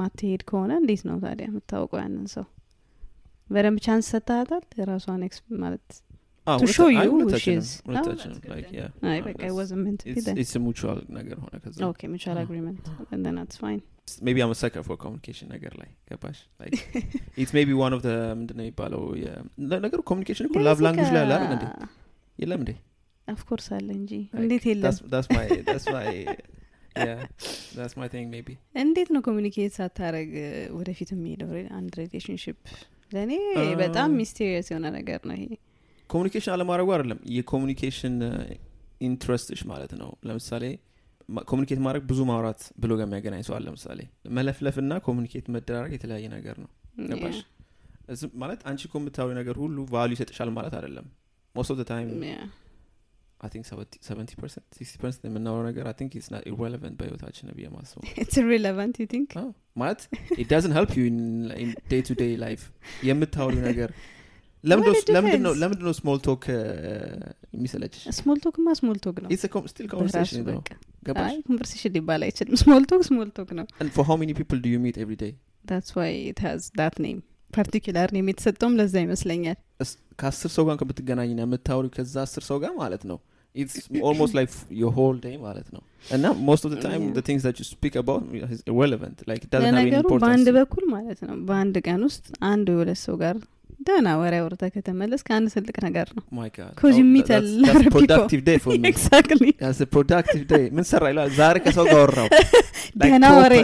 ማትሄድ 0.00 0.42
ከሆነ 0.50 0.72
እንዴት 0.82 1.02
ነው 1.08 1.16
ታዲያ 1.24 1.46
የምታውቀው 1.50 2.00
ያንን 2.00 2.26
ሰው? 2.26 2.46
በደንብ 3.50 3.78
chance 3.86 4.06
ሰጥታታል 4.12 4.64
ኤክስ 5.28 5.40
ማለት 5.64 5.86
አዎ፣ 6.46 6.58
To 6.60 6.66
show 6.68 6.86
you 6.88 7.02
ሁለታችንም 7.86 8.38
like, 8.52 8.70
yeah. 8.72 8.88
አይ 9.10 9.18
it's 10.42 10.54
a 10.54 10.62
mutual 10.64 10.98
ነገር 11.18 11.36
ሆነ 11.44 11.54
ከዛ 11.64 11.76
maybe 14.26 14.38
I'm 14.44 14.52
sucker 14.60 14.82
for 14.86 14.96
communication 15.02 15.48
ነገር 15.52 15.72
ላይ 15.80 15.90
ገባሽ 16.08 16.38
it's 17.36 17.52
maybe 17.56 17.68
one 17.80 17.94
of 17.96 18.02
ምንድን 18.40 18.56
ነው 18.58 18.64
የሚባለው 18.64 19.02
የ- 19.20 19.42
ነገሩ 19.84 20.00
ኮሚኒኬሽን 20.10 20.48
እኮ 20.48 20.56
ላቭ 20.66 20.78
ላንጉጅ 20.86 21.10
ላይ 21.16 21.22
አለ 21.26 21.32
እንዴ 21.48 21.64
የለም 22.38 22.60
እንዴ 22.64 22.72
of 23.28 23.38
course 23.38 23.68
አለ 23.76 23.88
እንጂ 24.00 24.12
እንዴት 24.40 24.64
የለም 24.70 24.94
እንዴት 28.82 29.08
ነው 29.14 29.20
communicate 29.28 29.72
ሳታረግ 29.78 30.30
ወደፊት 30.78 31.10
የሚሄደው 31.14 31.50
አንድ 31.78 31.92
relationship 32.00 32.56
ለእኔ 33.12 33.32
በጣም 33.80 34.10
mysterious 34.20 34.68
የሆነ 34.72 34.86
ነገር 34.98 35.20
ነው 35.30 35.36
ይሄ 35.38 35.46
communication 36.12 36.52
አለማድረጉ 36.54 36.88
አይደለም 36.94 37.20
የ 37.36 37.47
communication 37.47 38.16
interest 39.00 39.44
ሽ 39.44 39.60
ማለት 39.70 39.92
ነው። 40.00 40.10
ለምሳሌ 40.28 40.64
communicate 41.46 41.80
ማድረግ 41.84 42.02
ብዙ 42.10 42.20
ማውራት 42.30 42.62
ብሎ 42.82 42.92
ጋር 42.98 43.06
የሚያገናኝ 43.06 43.42
አለ። 43.50 43.64
ለምሳሌ 43.66 44.00
መለፍለፍና 44.36 44.92
communicate 45.06 45.46
መደራረግ 45.54 45.92
የተለያየ 45.96 46.26
ነገር 46.34 46.56
ነው። 46.62 46.70
ገባሽ? 47.10 47.36
ማለት 48.42 48.60
አንቺ 48.68 48.80
እኮ 48.88 48.94
የምታወሪ 49.00 49.32
ነገር 49.40 49.56
ሁሉ 49.62 49.76
value 49.92 50.10
ይሰጥሻል 50.16 50.50
ማለት 50.56 50.74
አይደለም። 50.78 51.06
most 51.54 51.72
of 51.74 51.80
time 51.90 52.08
think 53.52 53.64
seventy 54.06 54.32
percent 54.40 54.66
sixty 54.76 54.96
percent 55.02 55.22
የምናወራው 55.28 55.64
ነገር 55.68 55.84
I 55.88 55.94
think 55.98 56.12
it's 56.18 56.28
not 56.32 56.42
irrelevant 56.50 56.94
በህይወታችን 57.00 57.48
ብዬ 57.56 57.66
ማስበው 57.72 58.04
it's 58.22 58.36
relevant 58.50 58.96
you 59.00 59.06
think 59.12 59.30
አዎ፣ 59.40 59.48
ማለት 59.76 60.00
it 60.36 60.46
doesn't 60.52 60.74
help 60.78 60.92
you 60.98 61.04
day 61.90 62.02
to 62.08 62.16
day 62.20 62.32
life 62.44 62.60
የምታወሪው 63.08 63.62
ነገር 63.68 63.90
ለምንድን 64.64 65.42
ነው 65.46 65.52
ነው 65.86 65.94
small 66.00 66.18
talk 66.26 66.44
የሚሰለችሽ? 67.56 68.02
small 68.18 68.38
talk 68.44 68.56
ማ 68.66 68.74
small 68.80 68.98
talk 69.06 69.16
ነው. 69.24 69.28
still 69.72 69.86
conversation 69.92 70.44
ነው 70.56 70.60
ገባሽ? 71.08 71.82
ሊባል 71.96 72.22
አይችልም። 72.26 72.56
small 72.62 72.84
talk 72.92 73.02
small 73.10 73.30
talk 73.38 73.50
ነው. 73.58 73.66
Many 74.22 74.34
people 74.40 74.58
do 74.66 74.70
you 74.74 74.80
meet 74.86 74.98
every 75.04 75.18
day? 75.24 75.32
that's 75.70 75.90
why 75.98 76.12
it 76.30 76.40
has 76.46 76.62
that 76.80 76.96
name 77.06 77.18
particular 77.56 78.08
name 78.16 78.26
የተሰጠውም 78.32 78.74
ለዛ 78.80 78.94
ይመስለኛል. 79.06 79.58
ከአስር 80.20 80.50
ሰው 80.56 80.64
ጋር 80.68 80.76
ከምትገናኝ 80.80 81.30
ና 81.38 81.42
የምታወሪ 81.46 81.86
ከዛ 81.96 82.14
አስር 82.26 82.44
ሰው 82.50 82.58
ጋር 82.64 82.72
ማለት 82.82 83.02
ነው. 83.10 83.18
it's 83.54 83.76
almost 84.08 84.34
like 84.38 84.50
whole 84.96 85.18
day 85.24 85.34
ማለት 85.46 85.68
ነው. 85.74 85.82
እና 86.16 86.24
about 88.02 88.22
is 88.52 88.60
irrelevant. 88.72 89.16
Like 89.30 89.42
it 89.46 89.50
doesn't 89.52 89.66
have 89.66 89.74
any 89.74 89.76
ለነገሩ 89.78 90.04
importance. 90.04 90.24
በአንድ 90.24 90.48
በኩል 90.58 90.84
ማለት 90.96 91.18
ነው። 91.26 91.34
በአንድ 91.48 91.76
ቀን 91.88 92.00
ውስጥ 92.08 92.24
አንድ 92.52 92.66
የሁለት 92.74 93.00
ሰው 93.06 93.16
ጋር 93.24 93.36
ደህና 93.86 94.08
ወሬ 94.20 94.34
አውርተህ 94.40 94.70
ከተመለስ 94.74 95.22
ከአንድ 95.26 95.48
ትልቅ 95.54 95.76
ነገር 95.86 96.08
ነው። 96.16 96.24
Oh, 96.32 96.92
a 99.76 99.86
productive 99.88 100.44
day. 100.50 100.64
ምን 100.72 100.84
ሰራ 100.90 101.04
ይላል? 101.12 101.30
ዛሬ 101.38 101.56
ከሰው 101.64 101.86
ጋር 101.88 102.00
ወራው 102.02 102.28
ደህና 103.02 103.24
ወሬ. 103.38 103.54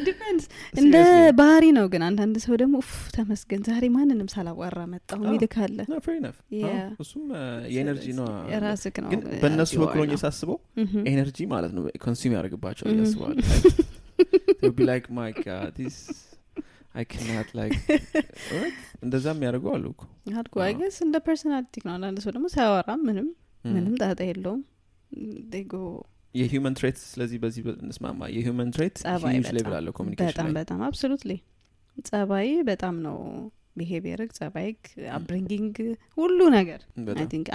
depends 0.00 0.46
እንደ. 0.80 0.94
ባህሪ 1.38 1.64
ነው 1.76 1.86
ግን 1.92 2.02
አንዳንድ 2.06 2.36
ሰው 2.44 2.54
ደግሞ 2.62 2.74
ኡፍ 2.82 2.90
ተመስገን 3.16 3.60
ዛሬ 3.68 3.84
ማንንም 3.94 4.28
ሳላዋራ 4.32 4.78
መጣሁ. 4.92 5.20
Yeah. 5.20 6.64
አዎ፣ 6.70 7.04
እሱም 7.04 7.24
የ 7.74 7.82
energy 7.82 8.06
ነው 8.18 8.26
ግን 9.06 9.20
በእነሱ 9.42 9.72
በኩል 9.82 10.00
ሆኜ 10.02 10.18
ሳስበው. 10.24 10.58
energy 11.12 11.38
ማለት 11.52 11.72
ነው 11.76 11.84
consume 12.04 12.34
ያደርግባቸዋል 12.36 12.94
Mhm. 12.94 13.04
ያስባል። 13.04 13.36
ቢ 14.72 14.88
ላይክ 14.88 15.06
ማይ 15.18 15.32
ጋድ 15.40 15.76
አይ 16.94 17.04
ካናት 17.10 17.50
ላይክ 17.56 17.74
እንደዛ 19.04 19.26
የሚያደርጉ 19.34 19.66
አሉ 19.74 19.84
እኮ. 19.92 20.02
አልኩ 20.40 20.54
I 20.64 20.69
guess 20.69 20.96
እንደ 21.04 21.16
personality 21.26 21.74
ነው። 21.84 21.92
አንዳንድ 21.96 22.18
ሰው 22.24 22.32
ደግሞ 22.36 22.48
ሳያወራ 22.54 22.90
ምንም 23.04 23.28
Mm. 23.64 23.72
ምንም 23.74 23.94
ጣጣ 24.00 24.20
የለውም። 24.26 24.60
ዴጎ 25.50 25.72
የ 26.34 26.45
human 26.45 26.74
trait 26.76 26.98
ስለዚህ 27.04 27.38
በዚህ 27.42 27.62
እንስማማ። 27.80 28.28
የ 28.34 28.44
human 28.44 28.68
trait 28.74 28.96
huge 29.24 29.48
level 29.48 29.58
በጣም 29.60 29.74
አለው 29.78 29.92
communication 29.98 30.48
በጣም 30.58 30.78
absolutely 30.86 31.32
ጸባይ 32.04 32.48
በጣም 32.68 32.94
ነው 33.06 33.16
behavior 33.76 34.19
ግ 34.19 34.30
ጸባይግ 34.38 34.78
upbringing 35.16 35.76
ሁሉ 36.18 36.38
ነገር 36.56 36.80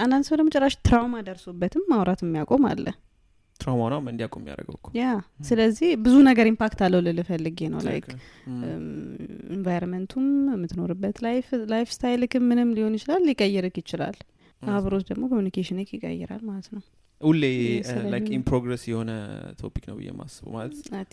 አንዳንድ 0.04 0.24
ሰው 0.28 0.36
ደግሞ 0.40 0.48
ጭራሽ 0.54 0.76
trauma 0.86 1.24
ደርሶበትም 1.28 1.84
ማውራት 1.92 2.22
የሚያቆም 2.24 2.66
አለ 2.70 2.86
trauma 3.60 3.82
ነው 3.92 4.00
እንዲያቆም 4.06 4.42
የሚያደርገው 4.42 4.76
እኮ። 4.78 4.88
ያ 4.98 5.06
ስለዚህ 5.48 5.88
ብዙ 6.04 6.14
ነገር 6.28 6.46
impact 6.50 6.80
አለው 6.86 7.00
ልል 7.06 7.20
ፈልጌ 7.28 7.60
ነው። 7.72 7.80
like. 7.86 8.06
environment 9.56 10.07
ኡም 10.07 10.26
የምትኖርበት 10.54 11.18
life 11.26 11.48
lifestyle 11.72 11.90
ክም 11.96 12.46
ምንም 12.50 12.70
ሊሆን 12.78 12.96
ይችላል 12.98 13.22
ሊቀይርክ 13.30 13.78
ይችላል። 13.82 14.18
አብሮት 14.72 15.04
ደግሞ 15.10 15.24
communication 15.32 15.82
ክ 15.82 15.90
ይቀይራል 15.96 16.44
ማለት 16.50 16.68
ነው። 16.76 16.82
ሁሌ 17.20 17.42
ላይክ 18.12 18.26
ኢን 18.30 18.42
ፕሮግረስ 18.48 18.84
የሆነ 18.90 19.10
topic 19.60 19.84
ነው 19.90 19.98
ብዬ 20.00 20.10
ማስበው 20.20 20.52
ማለት 20.56 20.74
አይ 20.92 21.04